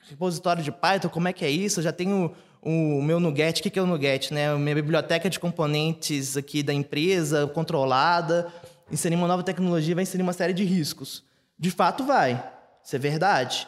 [0.10, 1.80] repositório de Python, como é que é isso?
[1.80, 3.60] Eu já tenho o meu Nuget.
[3.60, 4.34] O que é o Nuget?
[4.34, 4.50] Né?
[4.52, 8.52] A minha biblioteca de componentes aqui da empresa, controlada.
[8.92, 11.24] Inserir uma nova tecnologia vai inserir uma série de riscos.
[11.58, 12.44] De fato, vai.
[12.84, 13.68] Isso é verdade.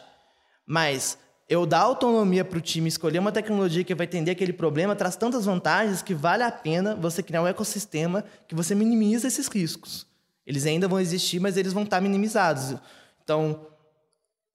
[0.66, 4.94] Mas eu dar autonomia para o time escolher uma tecnologia que vai atender aquele problema
[4.94, 9.48] traz tantas vantagens que vale a pena você criar um ecossistema que você minimiza esses
[9.48, 10.06] riscos.
[10.46, 12.76] Eles ainda vão existir, mas eles vão estar minimizados.
[13.22, 13.66] Então,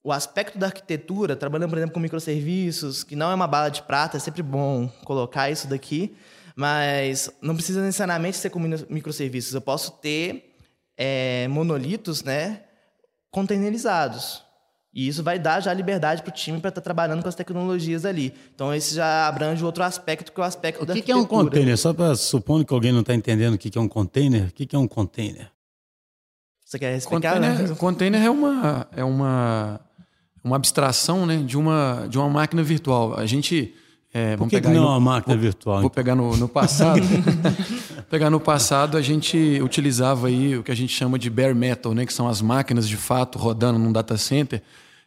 [0.01, 3.81] o aspecto da arquitetura, trabalhando, por exemplo, com microserviços, que não é uma bala de
[3.81, 6.15] prata, é sempre bom colocar isso daqui,
[6.55, 9.53] mas não precisa necessariamente ser com microserviços.
[9.53, 10.55] Eu posso ter
[10.95, 12.61] é, monolitos né,
[13.35, 14.41] containerizados.
[14.93, 18.05] E isso vai dar já liberdade para o time para estar trabalhando com as tecnologias
[18.05, 18.33] ali.
[18.55, 21.15] Então, esse já abrange outro aspecto, que é o aspecto O da que, que é
[21.17, 21.77] um container?
[21.77, 24.53] Só para supondo que alguém não está entendendo o que, que é um container, o
[24.53, 25.51] que, que é um container?
[26.63, 27.33] Você quer explicar?
[27.33, 27.75] Container, né?
[27.75, 29.81] container é uma é uma
[30.41, 33.19] uma abstração, né, de uma de uma máquina virtual.
[33.19, 33.75] A gente
[34.13, 35.81] é, Por vamos que, que não é uma máquina virtual?
[35.81, 37.01] Vou pegar no, no passado.
[38.09, 41.93] pegar no passado, a gente utilizava aí o que a gente chama de bare metal,
[41.93, 42.05] né?
[42.05, 44.61] Que são as máquinas de fato rodando num data center.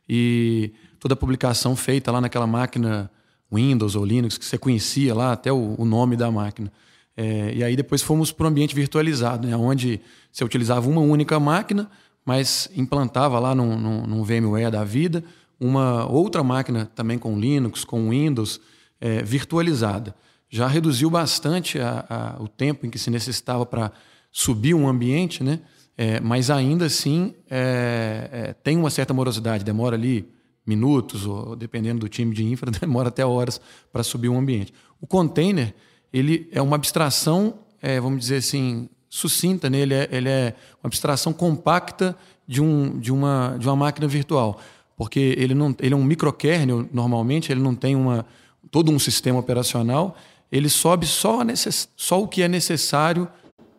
[0.09, 3.11] E toda a publicação feita lá naquela máquina
[3.53, 6.73] Windows ou Linux, que você conhecia lá, até o, o nome da máquina.
[7.17, 11.41] É, e aí depois fomos para o ambiente virtualizado, né, onde você utilizava uma única
[11.41, 11.91] máquina,
[12.25, 15.25] mas implantava lá num, num, num VMware da vida
[15.61, 18.61] uma outra máquina também com Linux, com Windows,
[19.01, 20.15] é, virtualizada.
[20.49, 23.93] Já reduziu bastante a, a, o tempo em que se necessitava para
[24.31, 25.61] subir um ambiente, né?
[25.97, 30.29] É, mas ainda assim é, é, tem uma certa morosidade, demora ali
[30.65, 33.61] minutos, ou dependendo do time de infra, demora até horas
[33.93, 34.73] para subir um ambiente.
[35.01, 35.75] O container
[36.13, 39.79] ele é uma abstração, é, vamos dizer assim, sucinta, né?
[39.79, 44.61] ele, é, ele é uma abstração compacta de, um, de, uma, de uma máquina virtual,
[44.97, 48.25] porque ele, não, ele é um microkernel, normalmente, ele não tem uma,
[48.71, 50.17] todo um sistema operacional,
[50.51, 53.29] ele sobe só, necess, só o que é necessário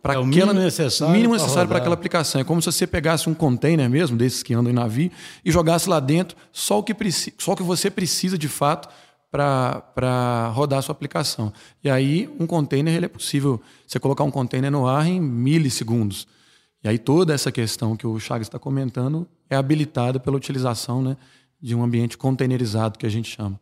[0.01, 2.39] para É o aquela mínimo necessário mínimo necessário para aquela aplicação.
[2.39, 5.11] É como se você pegasse um container mesmo, desses que andam em navio,
[5.43, 8.87] e jogasse lá dentro só o que, preci- só o que você precisa de fato
[9.31, 11.51] para rodar a sua aplicação.
[11.83, 16.27] E aí, um container, ele é possível você colocar um container no ar em milissegundos.
[16.83, 21.17] E aí, toda essa questão que o Chagas está comentando é habilitada pela utilização né,
[21.61, 23.59] de um ambiente containerizado, que a gente chama.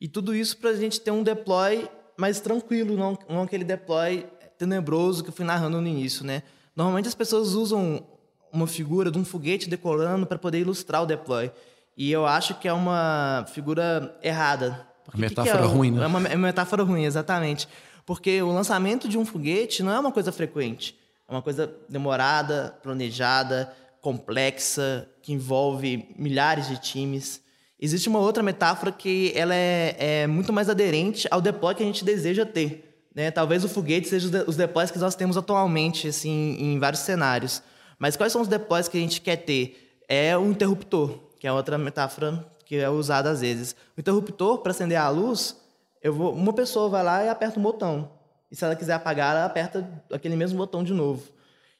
[0.00, 4.26] E tudo isso para a gente ter um deploy mais tranquilo, não, não aquele deploy
[4.58, 6.42] tenebroso que eu fui narrando no início, né?
[6.74, 8.06] Normalmente as pessoas usam
[8.52, 11.50] uma figura de um foguete decolando para poder ilustrar o deploy.
[11.96, 14.86] E eu acho que é uma figura errada.
[15.04, 16.02] Porque Uma que que metáfora é ruim, né?
[16.02, 17.68] É uma, é uma metáfora ruim, exatamente.
[18.06, 20.98] Porque o lançamento de um foguete não é uma coisa frequente.
[21.28, 27.42] É uma coisa demorada, planejada, complexa, que envolve milhares de times.
[27.80, 31.86] Existe uma outra metáfora que ela é, é muito mais aderente ao deploy que a
[31.86, 32.86] gente deseja ter.
[33.14, 33.30] Né?
[33.30, 37.00] Talvez o foguete seja os de- os deploys que nós temos atualmente, assim, em vários
[37.00, 37.62] cenários.
[37.98, 39.98] Mas quais são os deploys que a gente quer ter?
[40.08, 43.74] É o interruptor, que é outra metáfora que é usada às vezes.
[43.96, 45.56] O interruptor, para acender a luz,
[46.02, 48.10] eu vou, uma pessoa vai lá e aperta um botão.
[48.50, 51.22] E se ela quiser apagar, ela aperta aquele mesmo botão de novo.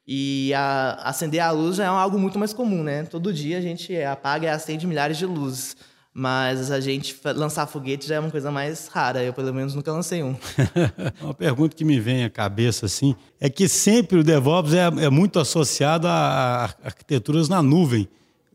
[0.06, 3.04] E a- acender a luz já é algo muito mais comum, né?
[3.04, 5.76] Todo dia a gente apaga e acende milhares de luzes.
[6.12, 9.22] Mas a gente lançar foguete já é uma coisa mais rara.
[9.22, 10.34] Eu, pelo menos, nunca lancei um.
[11.22, 15.08] Uma pergunta que me vem à cabeça assim é que sempre o DevOps é, é
[15.08, 18.08] muito associado a, a arquiteturas na nuvem.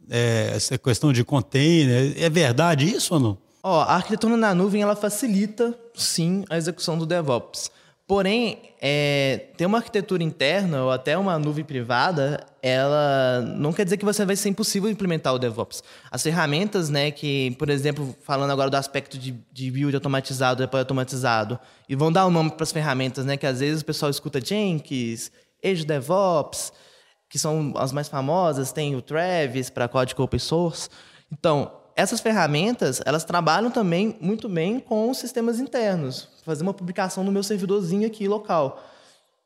[0.10, 2.14] É, essa questão de container.
[2.22, 3.38] É verdade isso ou não?
[3.64, 7.72] Ó, a arquitetura na nuvem ela facilita, sim, a execução do DevOps.
[8.08, 13.98] Porém, é, ter uma arquitetura interna ou até uma nuvem privada, ela não quer dizer
[13.98, 15.84] que você vai ser impossível implementar o DevOps.
[16.12, 20.82] As ferramentas, né, que, por exemplo, falando agora do aspecto de, de build automatizado, deploy
[20.82, 24.12] automatizado, e vão dar o nome para as ferramentas, né, que às vezes o pessoal
[24.12, 25.32] escuta Jenkins,
[25.64, 26.72] Azure DevOps,
[27.28, 30.90] que são as mais famosas, tem o Travis para código open source.
[31.32, 36.28] Então, essas ferramentas, elas trabalham também muito bem com os sistemas internos.
[36.44, 38.84] Fazer uma publicação no meu servidorzinho aqui local.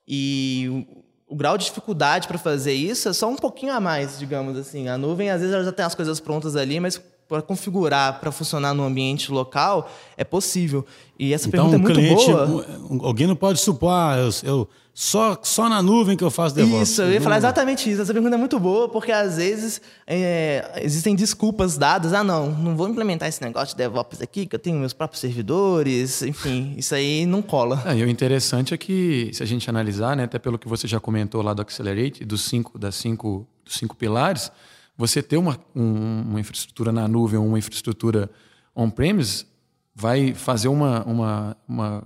[0.08, 0.86] E
[1.28, 4.58] o, o grau de dificuldade para fazer isso é só um pouquinho a mais, digamos
[4.58, 4.88] assim.
[4.88, 8.32] A nuvem, às vezes, ela já tem as coisas prontas ali, mas para configurar, para
[8.32, 10.84] funcionar no ambiente local, é possível.
[11.20, 12.26] E essa Então, pergunta é muito cliente,
[12.90, 13.08] boa.
[13.08, 16.90] alguém não pode supor, ah, eu, eu- só, só na nuvem que eu faço DevOps.
[16.90, 18.02] Isso, eu ia falar exatamente isso.
[18.02, 22.12] Essa pergunta é muito boa, porque às vezes é, existem desculpas dadas.
[22.14, 25.22] Ah, não, não vou implementar esse negócio de DevOps aqui, que eu tenho meus próprios
[25.22, 26.22] servidores.
[26.22, 27.82] Enfim, isso aí não cola.
[27.86, 30.88] É, e o interessante é que, se a gente analisar, né, até pelo que você
[30.88, 34.52] já comentou lá do Accelerate, dos cinco, das cinco, dos cinco pilares,
[34.98, 38.30] você ter uma, um- uma infraestrutura na nuvem ou uma infraestrutura
[38.76, 39.46] on-premise
[39.96, 42.04] vai fazer uma, uma, uma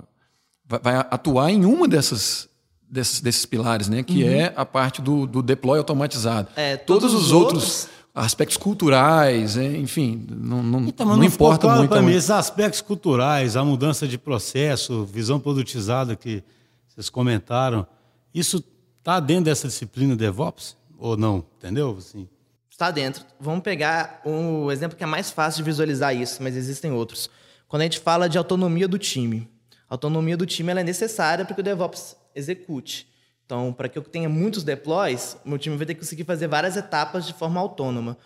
[0.67, 2.47] vai atuar em uma dessas
[2.93, 6.47] desses, desses pilares, né, que é a parte do, do deploy automatizado.
[6.55, 6.61] Uhum.
[6.63, 11.13] É, todos, todos os os outros, outros- aspectos culturais, é, enfim, não, não, Então, não,
[11.15, 11.89] ficou importa claro muito.
[11.89, 16.43] para mim esses aspectos culturais, a mudança de processo, visão produtizada que
[16.87, 17.87] vocês comentaram,
[18.33, 18.63] isso
[18.99, 21.43] está dentro dessa disciplina DevOps ou não?
[21.57, 21.95] Entendeu?
[21.97, 22.27] Assim,
[22.69, 23.23] Está dentro.
[23.39, 27.29] Vamos pegar o exemplo que é mais fácil de visualizar isso, mas existem outros.
[27.67, 29.47] Quando a gente fala de autonomia do time,
[29.89, 33.07] a autonomia do time ela é necessária para que o DevOps execute.
[33.45, 36.77] Então, para que eu tenha muitos deploys, meu time vai ter que conseguir fazer várias
[36.77, 38.17] etapas de forma autônoma.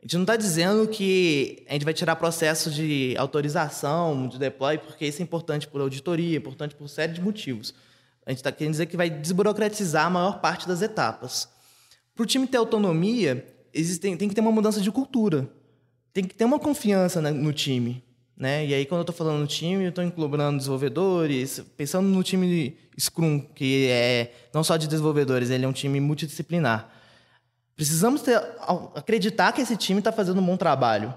[0.00, 4.76] A gente não está dizendo que a gente vai tirar processo de autorização de deploy,
[4.78, 7.72] porque isso é importante por auditoria, é importante por série de motivos.
[8.26, 11.48] A gente está querendo dizer que vai desburocratizar a maior parte das etapas.
[12.14, 15.48] Para o time ter autonomia, existem, tem que ter uma mudança de cultura.
[16.12, 18.02] Tem que ter uma confiança né, no time.
[18.36, 18.66] Né?
[18.66, 22.76] E aí, quando eu estou falando no time, eu estou englobando desenvolvedores, pensando no time
[22.98, 26.88] Scrum, que é não só de desenvolvedores, ele é um time multidisciplinar.
[27.76, 28.40] Precisamos ter,
[28.94, 31.14] acreditar que esse time está fazendo um bom trabalho.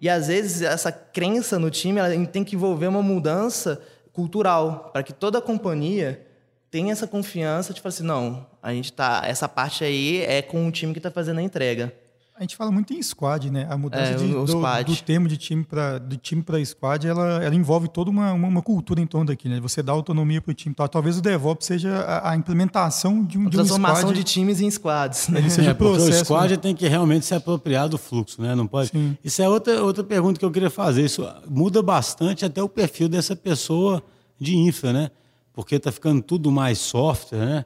[0.00, 5.02] E às vezes essa crença no time ela tem que envolver uma mudança cultural, para
[5.02, 6.26] que toda a companhia
[6.70, 10.66] tenha essa confiança de falar assim, não, a gente tá, essa parte aí é com
[10.66, 11.92] o time que está fazendo a entrega.
[12.38, 13.66] A gente fala muito em squad, né?
[13.68, 17.42] A mudança é, de, do, do, termo de time para do time para squad, ela,
[17.42, 19.60] ela envolve toda uma, uma, uma, cultura em torno daquilo, né?
[19.60, 20.72] Você dá autonomia para o time.
[20.88, 24.60] Talvez o DevOps seja a, a implementação de um, a de um transformação de times
[24.60, 25.28] em squads.
[25.28, 25.40] Né?
[25.40, 26.56] Ele seja é, processo, o squad né?
[26.56, 28.54] tem que realmente se apropriar do fluxo, né?
[28.54, 28.90] Não pode.
[28.90, 29.18] Sim.
[29.24, 31.04] Isso é outra outra pergunta que eu queria fazer.
[31.04, 34.00] Isso muda bastante até o perfil dessa pessoa
[34.38, 35.10] de infra, né?
[35.52, 37.64] Porque está ficando tudo mais software, né?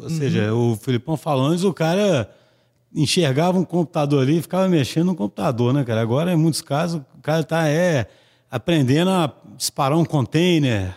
[0.00, 0.72] Ou seja, uhum.
[0.72, 2.30] o Filipão falou antes, o cara
[2.94, 6.00] enxergava um computador ali e ficava mexendo no computador, né, cara?
[6.00, 8.06] Agora, em muitos casos, o cara está é,
[8.50, 10.94] aprendendo a disparar um container,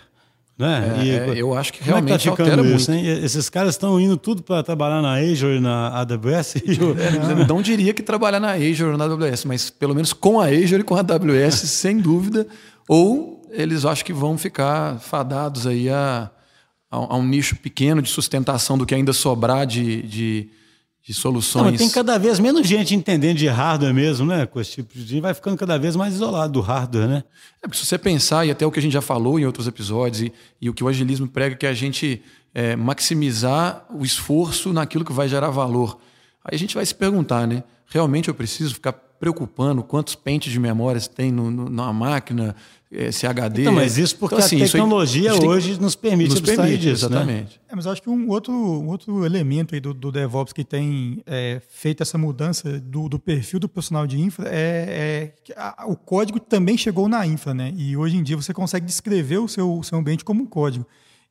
[0.58, 0.96] né?
[1.00, 2.92] É, e, é, eu acho que realmente é que tá isso?
[2.92, 6.56] Esses caras estão indo tudo para trabalhar na Azure e na AWS.
[6.56, 10.46] É, não diria que trabalhar na Azure ou na AWS, mas pelo menos com a
[10.46, 12.48] Azure e com a AWS, sem dúvida.
[12.88, 16.30] Ou eles acham que vão ficar fadados aí a,
[16.90, 20.50] a, a, um nicho pequeno de sustentação do que ainda sobrar de, de
[21.06, 21.72] de soluções.
[21.72, 24.48] Não, tem cada vez menos gente entendendo de hardware mesmo, né?
[24.48, 25.22] Com esse tipo de.
[25.22, 27.24] Vai ficando cada vez mais isolado do hardware, né?
[27.62, 29.68] É, porque se você pensar, e até o que a gente já falou em outros
[29.68, 32.24] episódios, e, e o que o agilismo prega, que é a gente
[32.56, 36.00] é, maximizar o esforço naquilo que vai gerar valor.
[36.44, 37.64] Aí a gente vai se perguntar, né?
[37.86, 38.94] Realmente eu preciso ficar
[39.26, 42.56] preocupando quantos pentes de memórias tem no, no, na máquina,
[42.92, 43.64] esse HD.
[43.64, 47.10] Então, mas isso porque então, assim, a tecnologia aí, hoje nos permite nos permite, disso,
[47.10, 47.16] né?
[47.16, 47.56] exatamente.
[47.56, 47.66] Né?
[47.70, 51.24] É, mas acho que um outro, um outro elemento aí do, do DevOps que tem
[51.26, 55.86] é, feito essa mudança do, do, perfil do profissional de infra é, é que a,
[55.88, 57.74] o código também chegou na infra, né?
[57.76, 60.86] E hoje em dia você consegue descrever o seu, seu ambiente como um código.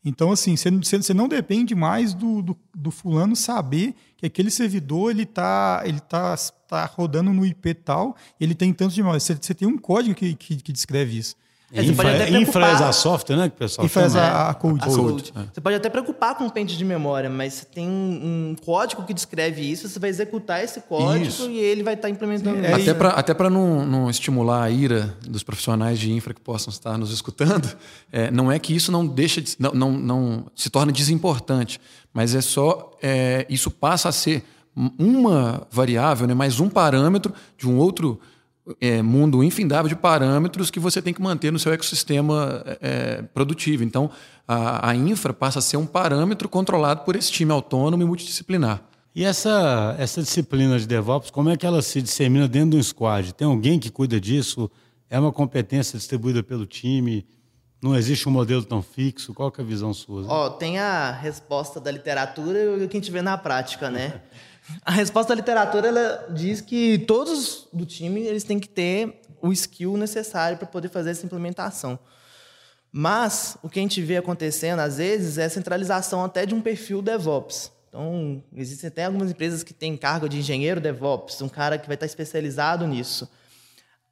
[0.04, 5.22] Então, assim, você, não depende mais do, do, do, fulano saber que aquele servidor ele
[5.22, 6.36] está ele tá,
[6.68, 9.18] tá rodando no IP tal, ele tem tanto de memória.
[9.18, 11.36] Você tem um código que, que, que descreve isso.
[11.72, 13.48] É, infra, infra as a software, né?
[13.48, 14.20] Que o pessoal infra chama.
[14.20, 14.84] A, a code.
[14.84, 15.32] A code.
[15.34, 15.40] É.
[15.52, 19.02] Você pode até preocupar com o pente de memória, mas você tem um, um, código
[19.04, 21.50] que descreve isso, você vai executar esse código isso.
[21.50, 22.90] e ele vai estar tá implementando é, isso.
[22.90, 26.70] Até para até para não, não estimular a ira dos profissionais de infra que possam
[26.70, 27.68] estar nos escutando,
[28.12, 31.80] é, não é que isso não deixa de, não, não, não se torna desimportante,
[32.12, 34.44] mas é só é, isso passa a ser
[34.98, 38.20] uma variável, né, mais um parâmetro de um outro
[38.80, 43.84] é, mundo infindável de parâmetros que você tem que manter no seu ecossistema é, produtivo.
[43.84, 44.10] Então,
[44.48, 48.82] a, a, infra passa a ser um parâmetro controlado por esse time autônomo e multidisciplinar.
[49.14, 52.82] E essa, essa disciplina de DevOps, como é que ela se dissemina dentro de um
[52.82, 53.32] squad?
[53.34, 54.70] Tem alguém que cuida disso?
[55.08, 57.24] É uma competência distribuída pelo time?
[57.80, 59.34] Não existe um modelo tão fixo?
[59.34, 60.24] Qual é a visão sua?
[60.26, 64.22] Ó, tem a resposta da literatura e o que a gente vê na prática, né?
[64.84, 69.52] A resposta da literatura ela diz que todos do time eles têm que ter o
[69.52, 71.98] skill necessário para poder fazer essa implementação.
[72.90, 76.60] Mas o que a gente vê acontecendo às vezes é a centralização até de um
[76.60, 77.72] perfil DevOps.
[77.88, 81.94] Então, existem até algumas empresas que têm cargo de engenheiro DevOps, um cara que vai
[81.94, 83.28] estar especializado nisso.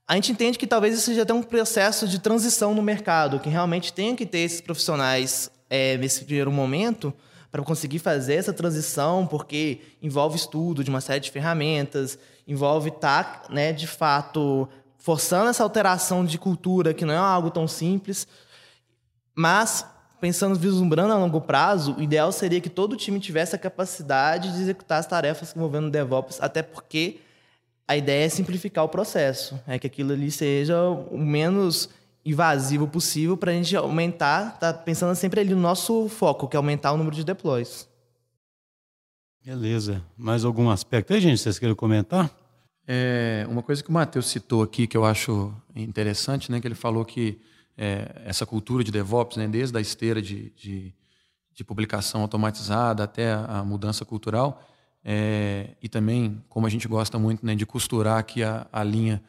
[0.07, 3.49] A gente entende que talvez isso seja até um processo de transição no mercado, que
[3.49, 7.15] realmente tem que ter esses profissionais é, nesse primeiro momento,
[7.53, 13.43] para conseguir fazer essa transição, porque envolve estudo de uma série de ferramentas, envolve estar,
[13.43, 18.27] tá, né, de fato, forçando essa alteração de cultura, que não é algo tão simples.
[19.35, 19.85] Mas,
[20.19, 24.63] pensando, vislumbrando a longo prazo, o ideal seria que todo time tivesse a capacidade de
[24.63, 27.19] executar as tarefas envolvendo DevOps, até porque
[27.87, 31.91] a ideia é simplificar o processo, é que aquilo ali seja o menos
[32.25, 36.59] invasivo possível para a gente aumentar, tá pensando sempre ali no nosso foco, que é
[36.59, 37.89] aumentar o número de deploys.
[39.45, 40.05] Beleza.
[40.17, 42.31] Mais algum aspecto aí, gente, vocês querem comentar?
[42.87, 46.75] É, uma coisa que o Matheus citou aqui que eu acho interessante, né, que ele
[46.75, 47.41] falou que
[47.77, 50.95] é, essa cultura de DevOps, né, desde a esteira de, de,
[51.53, 54.63] de publicação automatizada até a, a mudança cultural,
[55.05, 59.23] é, e também, como a gente gosta muito né, de costurar aqui a, a linha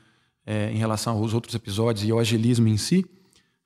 [0.46, 3.06] é, em relação aos outros episódios e ao agilismo em si,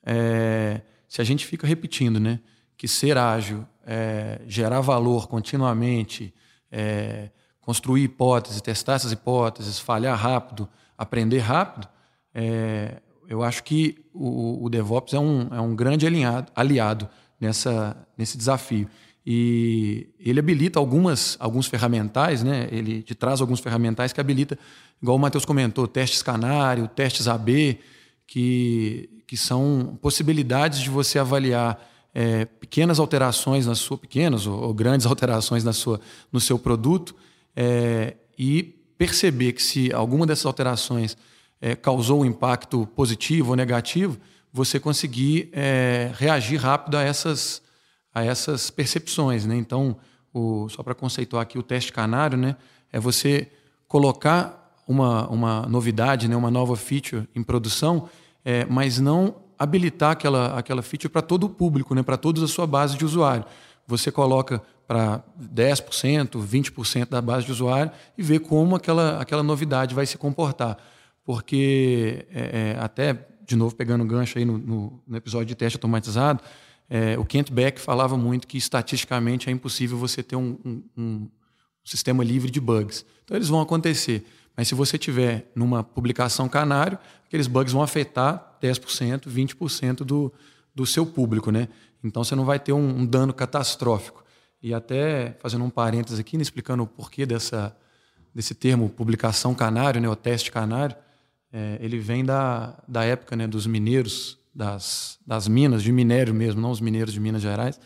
[0.06, 2.40] é, se a gente fica repetindo né,
[2.78, 6.34] que ser ágil, é, gerar valor continuamente,
[6.71, 7.30] é,
[7.62, 11.88] construir hipóteses, testar essas hipóteses, falhar rápido, aprender rápido,
[12.34, 17.10] é, eu acho que o, o, DevOps é um, é um grande alinhado, aliado
[17.40, 18.90] nessa, nesse desafio.
[19.30, 22.69] E ele habilita algumas, alguns ferramentais, né?
[22.71, 24.58] ele te traz alguns ferramentais que habilita
[25.02, 27.78] igual o Matheus comentou, testes canário, testes AB,
[28.25, 31.78] que, que são possibilidades de você avaliar
[32.13, 36.00] é, pequenas alterações na sua, pequenas ou, ou, grandes alterações na sua,
[36.32, 37.13] no seu produto
[37.54, 38.63] é, e
[38.98, 41.17] perceber que se alguma dessas alterações
[41.60, 44.17] é, causou um impacto positivo ou negativo,
[44.54, 47.62] você conseguir é, reagir rápido a essas,
[48.18, 49.46] a essas percepções.
[49.46, 49.56] Né?
[49.56, 49.98] Então,
[50.34, 52.56] o, só para conceituar aqui o teste canário, né,
[52.92, 53.50] é você
[53.88, 58.10] colocar uma, uma novidade, né, uma nova feature em produção,
[58.44, 62.48] é, mas não habilitar aquela, aquela feature para todo o público, né, para toda a
[62.48, 63.46] sua base de usuário.
[63.86, 69.94] Você coloca para 10%, 20% da base de usuário e vê como aquela, aquela novidade
[69.94, 70.78] vai se comportar.
[71.24, 75.78] Porque, é, é, até, de novo, pegando gancho aí no, no, no episódio de teste
[75.78, 76.42] automatizado,
[76.90, 81.29] é, o Kent Beck falava muito que estatisticamente é impossível você ter um, um, um,
[81.83, 83.06] sistema livre de bugs.
[83.23, 84.25] Então eles vão acontecer.
[84.56, 90.33] Mas se você tiver numa publicação canário, aqueles bugs vão afetar 10%, 20% do,
[90.73, 91.52] do seu público.
[91.52, 91.67] Né?
[92.04, 94.23] Então você não vai ter um, um dano catastrófico.
[94.62, 97.75] E até fazendo um parênteses aqui, né, explicando o porquê dessa,
[98.33, 100.96] desse termo publicação canário, né, o teste canário,
[101.54, 106.60] é, ele vem da, da época né, dos mineiros das, das minas, de minério mesmo,
[106.60, 107.80] não os mineiros de Minas Gerais,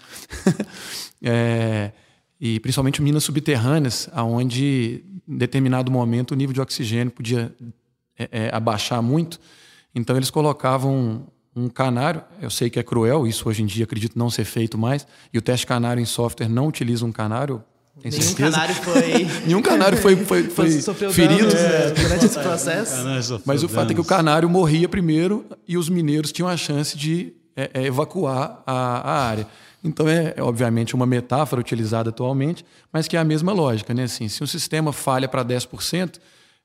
[1.22, 1.92] é,
[2.40, 7.54] e principalmente minas subterrâneas, onde em determinado momento o nível de oxigênio podia
[8.18, 9.38] é, é, abaixar muito.
[9.94, 14.18] Então eles colocavam um canário, eu sei que é cruel, isso hoje em dia acredito
[14.18, 17.62] não ser feito mais, e o teste canário em software não utiliza um canário,
[18.04, 18.52] Nenhum certeza?
[18.52, 19.28] canário foi.
[19.46, 20.82] Nenhum canário foi, foi, foi
[21.12, 23.42] ferido é, durante esse processo.
[23.46, 26.98] Mas o fato é que o canário morria primeiro e os mineiros tinham a chance
[26.98, 29.48] de é, é, evacuar a, a, área.
[29.84, 33.94] Então é, é, obviamente uma metáfora utilizada atualmente, mas que é a mesma lógica.
[33.94, 34.04] Né?
[34.04, 36.20] Assim, se um sistema falha para 10%,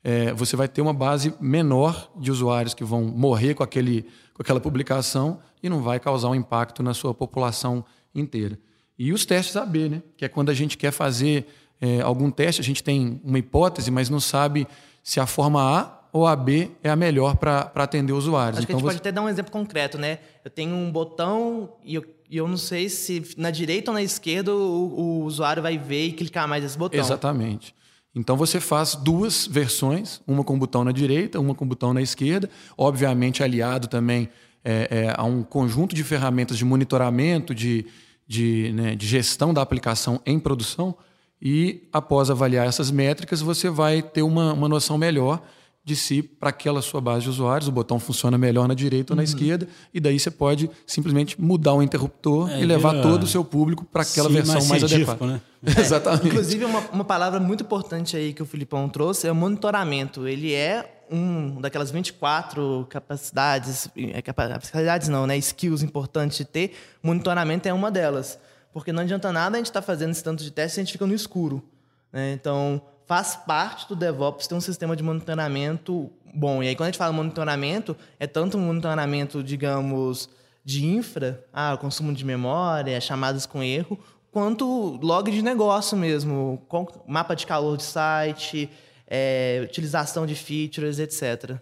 [0.05, 4.43] é, você vai ter uma base menor de usuários que vão morrer com, aquele, com
[4.43, 8.59] aquela publicação e não vai causar um impacto na sua população inteira.
[8.99, 10.03] E os testes AB, né?
[10.17, 11.47] que é quando a gente quer fazer
[11.81, 14.67] é, algum teste, a gente tem uma hipótese, mas não sabe
[15.03, 18.59] se a forma A ou a B é a melhor para atender usuários.
[18.59, 18.99] Acho então, que a gente você...
[18.99, 20.19] pode até dar um exemplo concreto, né?
[20.43, 24.03] Eu tenho um botão e eu, e eu não sei se na direita ou na
[24.03, 26.99] esquerda o, o usuário vai ver e clicar mais nesse botão.
[26.99, 27.75] Exatamente.
[28.15, 31.93] Então você faz duas versões, uma com o botão na direita, uma com o botão
[31.93, 34.31] na esquerda, obviamente aliado também
[34.65, 37.85] é, é, a um conjunto de ferramentas de monitoramento, de,
[38.27, 40.97] de, né, de gestão da aplicação em produção
[41.41, 45.43] e, após avaliar essas métricas, você vai ter uma, uma noção melhor
[45.87, 47.69] de si para aquela sua base de usuários.
[47.69, 49.25] O botão funciona melhor na direita ou na uhum.
[49.25, 53.03] esquerda, e daí você pode simplesmente mudar o interruptor é, e levar vira...
[53.05, 55.27] todo o seu público para aquela Sim, versão mais, mais adequada.
[55.27, 55.41] Né?
[55.67, 56.29] É, Exatamente.
[56.29, 60.29] Inclusive, uma, uma palavra muito importante aí que o Filipão trouxe é o monitoramento.
[60.29, 67.69] Ele é um daquelas 24 capacidades, é, capacidades não, né, skills importantes de ter, monitoramento
[67.69, 68.39] é uma delas.
[68.73, 70.85] Porque não adianta nada a gente estar tá fazendo esse tanto de teste se a
[70.85, 71.65] gente fica no escuro.
[72.13, 72.33] Né?
[72.33, 76.63] Então, faz parte do DevOps ter um sistema de monitoramento bom.
[76.63, 80.29] E aí, quando a gente fala monitoramento, é tanto um monitoramento, digamos,
[80.65, 83.99] de infra, ah, consumo de memória, chamadas com erro,
[84.31, 86.61] quanto log de negócio mesmo,
[87.07, 88.69] mapa de calor de site,
[89.07, 91.59] é, utilização de features, etc.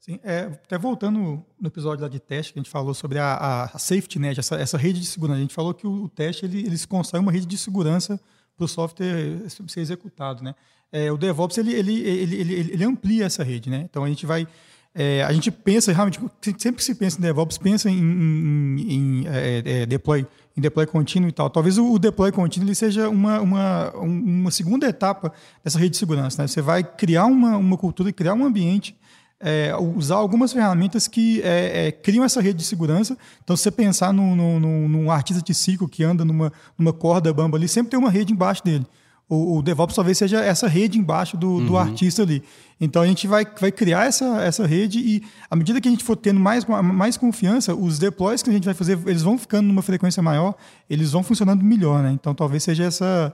[0.00, 3.70] Sim, é, até voltando no episódio lá de teste, que a gente falou sobre a,
[3.72, 5.38] a safety net, essa, essa, rede de segurança.
[5.38, 8.18] A gente falou que o, o teste ele, ele se constrói uma rede de segurança
[8.56, 10.42] para o software ser executado.
[10.42, 10.54] Né?
[10.90, 13.68] É, o DevOps ele, ele, ele, ele, amplia essa rede.
[13.68, 13.86] Né?
[13.88, 14.46] Então a gente vai.
[14.94, 16.18] É, a gente pensa realmente,
[16.58, 20.26] sempre que se pensa em DevOps, pensa em, em, em é, é deploy
[20.56, 21.48] em deploy contínuo e tal.
[21.48, 25.32] Talvez o deploy contínuo ele seja uma, uma, uma segunda etapa
[25.62, 26.42] dessa rede de segurança.
[26.42, 26.48] Né?
[26.48, 28.96] Você vai criar uma, uma cultura, criar um ambiente,
[29.38, 33.16] é, usar algumas ferramentas que é, é, criam essa rede de segurança.
[33.44, 37.32] Então, se você pensar num, num, num artista de ciclo que anda numa, numa corda
[37.32, 38.84] bamba ali, sempre tem uma rede embaixo dele
[39.28, 41.66] o, o DevOps talvez seja essa rede embaixo do, uhum.
[41.66, 42.42] do, artista ali.
[42.80, 46.02] Então a gente vai, vai criar essa, essa rede e à medida que a gente
[46.02, 49.66] for tendo mais, mais confiança, os deploys que a gente vai fazer, eles vão ficando
[49.66, 50.54] numa frequência maior,
[50.88, 52.12] eles vão funcionando melhor, né?
[52.12, 53.32] Então talvez seja essa.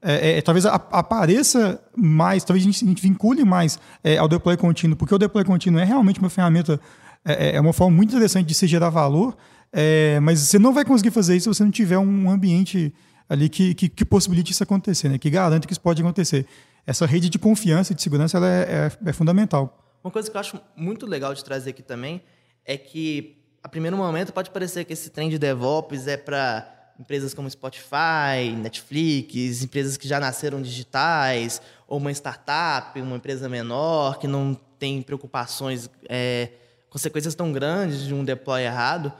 [0.00, 4.54] É, é, talvez apareça mais, talvez a gente, a gente vincule mais é, ao deploy
[4.54, 6.78] contínuo, porque o deploy contínuo é realmente uma ferramenta,
[7.24, 9.34] é, é, é uma forma muito interessante de se gerar valor,
[9.72, 12.92] é, mas você não vai conseguir fazer isso se você não tiver um ambiente
[13.28, 15.18] ali que, que, que, possibilite isso acontecer, né?
[15.18, 16.46] que garante que isso pode acontecer.
[16.86, 19.80] Essa rede de confiança e de segurança ela é, é, é fundamental.
[20.02, 22.22] Uma coisa que eu acho muito legal de trazer aqui também
[22.64, 27.34] é que, a primeiro momento, pode parecer que esse trem de DevOps é para empresas
[27.34, 34.28] como Spotify, Netflix, empresas que já nasceram digitais, ou uma startup, uma empresa menor, que
[34.28, 36.50] não tem preocupações, é,
[36.90, 39.12] consequências tão grandes de um deploy errado,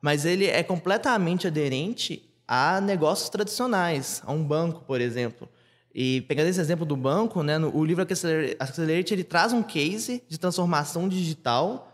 [0.00, 5.48] mas ele é completamente aderente a negócios tradicionais, a um banco, por exemplo.
[5.94, 10.36] E pegando esse exemplo do banco, né, o livro Accelerate ele traz um case de
[10.36, 11.86] transformação digital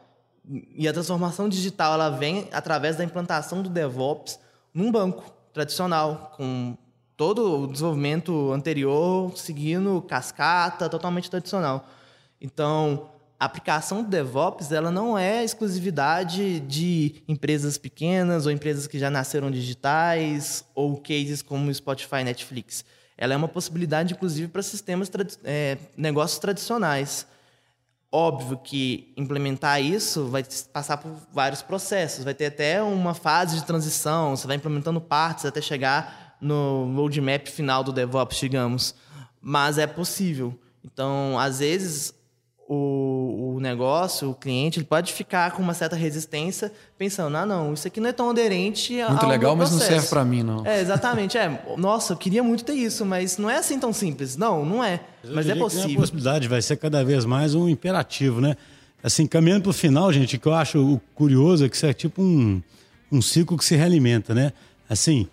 [0.75, 4.39] E a transformação digital ela vem através da implantação do DevOps
[4.73, 6.77] num banco tradicional, com
[7.17, 11.89] todo o desenvolvimento anterior seguindo cascata, totalmente tradicional.
[12.41, 18.99] Então, a aplicação do DevOps ela não é exclusividade de empresas pequenas ou empresas que
[18.99, 22.85] já nasceram digitais ou cases como Spotify Netflix.
[23.17, 25.11] Ela é uma possibilidade, inclusive, para sistemas,
[25.45, 27.27] é, negócios tradicionais.
[28.11, 33.65] Óbvio que implementar isso vai passar por vários processos, vai ter até uma fase de
[33.65, 38.95] transição, você vai implementando partes até chegar no roadmap final do DevOps, digamos.
[39.41, 40.59] Mas é possível.
[40.85, 42.15] Então, às vezes,
[42.69, 47.73] o, o negócio, o cliente, ele pode ficar com uma certa resistência, pensando, ah, não,
[47.75, 50.67] isso aqui não é tão aderente Muito ao legal, mas não serve para mim, não.
[50.67, 51.39] É, exatamente.
[51.39, 54.37] É, nossa, eu queria muito ter isso, mas não é assim tão simples.
[54.37, 55.01] Não, não é.
[55.23, 55.93] Eu mas é possível.
[55.93, 58.57] a possibilidade vai ser cada vez mais um imperativo, né?
[59.03, 61.93] Assim, caminhando para o final, gente, o que eu acho curioso é que isso é
[61.93, 62.61] tipo um,
[63.13, 64.53] um ciclo que se realimenta, né?
[64.91, 65.29] Assim,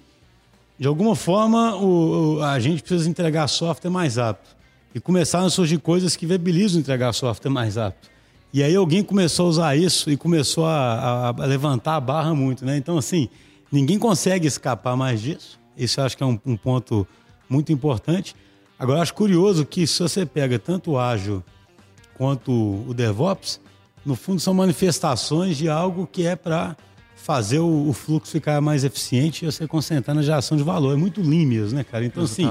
[0.78, 4.54] de alguma forma, o, o- a gente precisa entregar software mais rápido.
[4.94, 8.10] E começaram a surgir coisas que viabilizam entregar software mais rápido.
[8.54, 12.36] E aí alguém começou a usar isso e começou a, a- a levantar a barra
[12.36, 12.78] muito, né?
[12.78, 13.28] Então, assim,
[13.72, 15.60] ninguém consegue escapar mais disso.
[15.76, 17.08] Isso acho que é um, um ponto
[17.50, 18.36] muito importante.
[18.78, 21.44] Agora, acho curioso que se você pega tanto o ágil
[22.16, 22.52] quanto
[22.88, 23.60] o DevOps,
[24.06, 26.76] no fundo são manifestações de algo que é para
[27.16, 30.94] fazer o, o fluxo ficar mais eficiente e você concentrar na geração de valor.
[30.94, 32.06] É muito lean mesmo, né, cara?
[32.06, 32.44] Então, assim,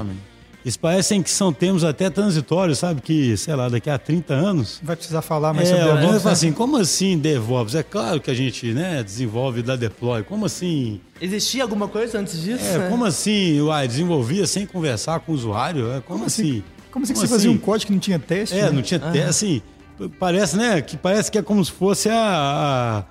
[0.65, 3.01] Isso parecem que são termos até transitórios, sabe?
[3.01, 4.79] Que, sei lá, daqui a 30 anos.
[4.81, 6.21] Vai precisar falar mais É, sobre alguém DevOps.
[6.23, 7.75] falar assim, como assim DevOps?
[7.75, 10.23] É claro que a gente né, desenvolve da deploy.
[10.23, 11.01] Como assim?
[11.19, 12.63] Existia alguma coisa antes disso?
[12.63, 12.89] É, né?
[12.89, 13.59] como assim?
[13.59, 15.91] Uai, desenvolvia sem conversar com o usuário?
[15.91, 16.63] É, como, assim?
[16.91, 18.55] Como assim que você fazia um código que não tinha teste?
[18.57, 18.69] É, né?
[18.71, 19.61] não tinha teste, assim,
[20.17, 23.03] parece, né, que parece que é como se fosse a, a-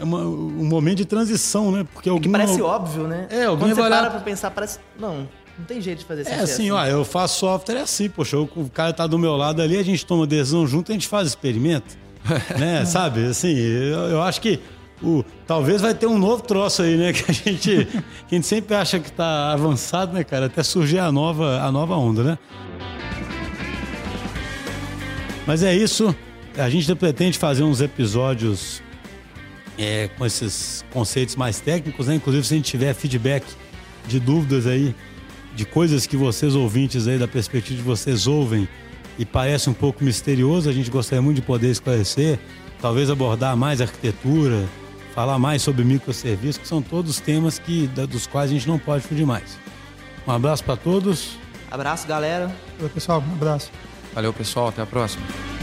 [0.00, 1.84] é uma- um momento de transição, né?
[1.92, 3.26] Porque Que alguma, parece óbvio, né?
[3.30, 4.78] É, alguém Quando você vai para olhar- pra pensar, parece...
[4.98, 5.28] Não,
[5.58, 8.38] não tem jeito de fazer É isso assim, ó, eu faço software é assim, poxa,
[8.38, 11.08] o o cara tá do meu lado ali, a gente toma decisão junto, a gente
[11.08, 11.96] faz experimento,
[12.58, 12.84] né?
[12.84, 13.26] Sabe?
[13.26, 14.60] Assim, eu, eu acho que
[15.02, 17.12] o, talvez vai ter um novo troço aí, né?
[17.14, 17.86] Que a gente,
[18.28, 20.46] que a gente sempre acha que tá avançado, né, cara?
[20.46, 22.38] Até surgir a nova, a nova onda, né?
[25.46, 26.14] Mas é isso.
[26.56, 28.82] A gente pretende fazer uns episódios
[29.76, 32.14] é, com esses conceitos mais técnicos, né?
[32.14, 33.44] Inclusive, se a gente tiver feedback
[34.06, 34.94] de dúvidas aí,
[35.54, 38.68] de coisas que vocês ouvintes aí, da perspectiva de vocês ouvem
[39.18, 42.38] e parece um pouco misterioso, a gente gostaria muito de poder esclarecer,
[42.80, 44.64] talvez abordar mais arquitetura,
[45.14, 48.78] falar mais sobre microserviços, que são todos temas que, da- dos quais a gente não
[48.78, 49.56] pode fugir mais.
[50.26, 51.36] Um abraço para todos.
[51.70, 52.54] Abraço, galera.
[52.92, 53.70] Pessoal, um abraço.
[54.12, 54.68] Valeu, pessoal.
[54.68, 55.53] Até a próxima.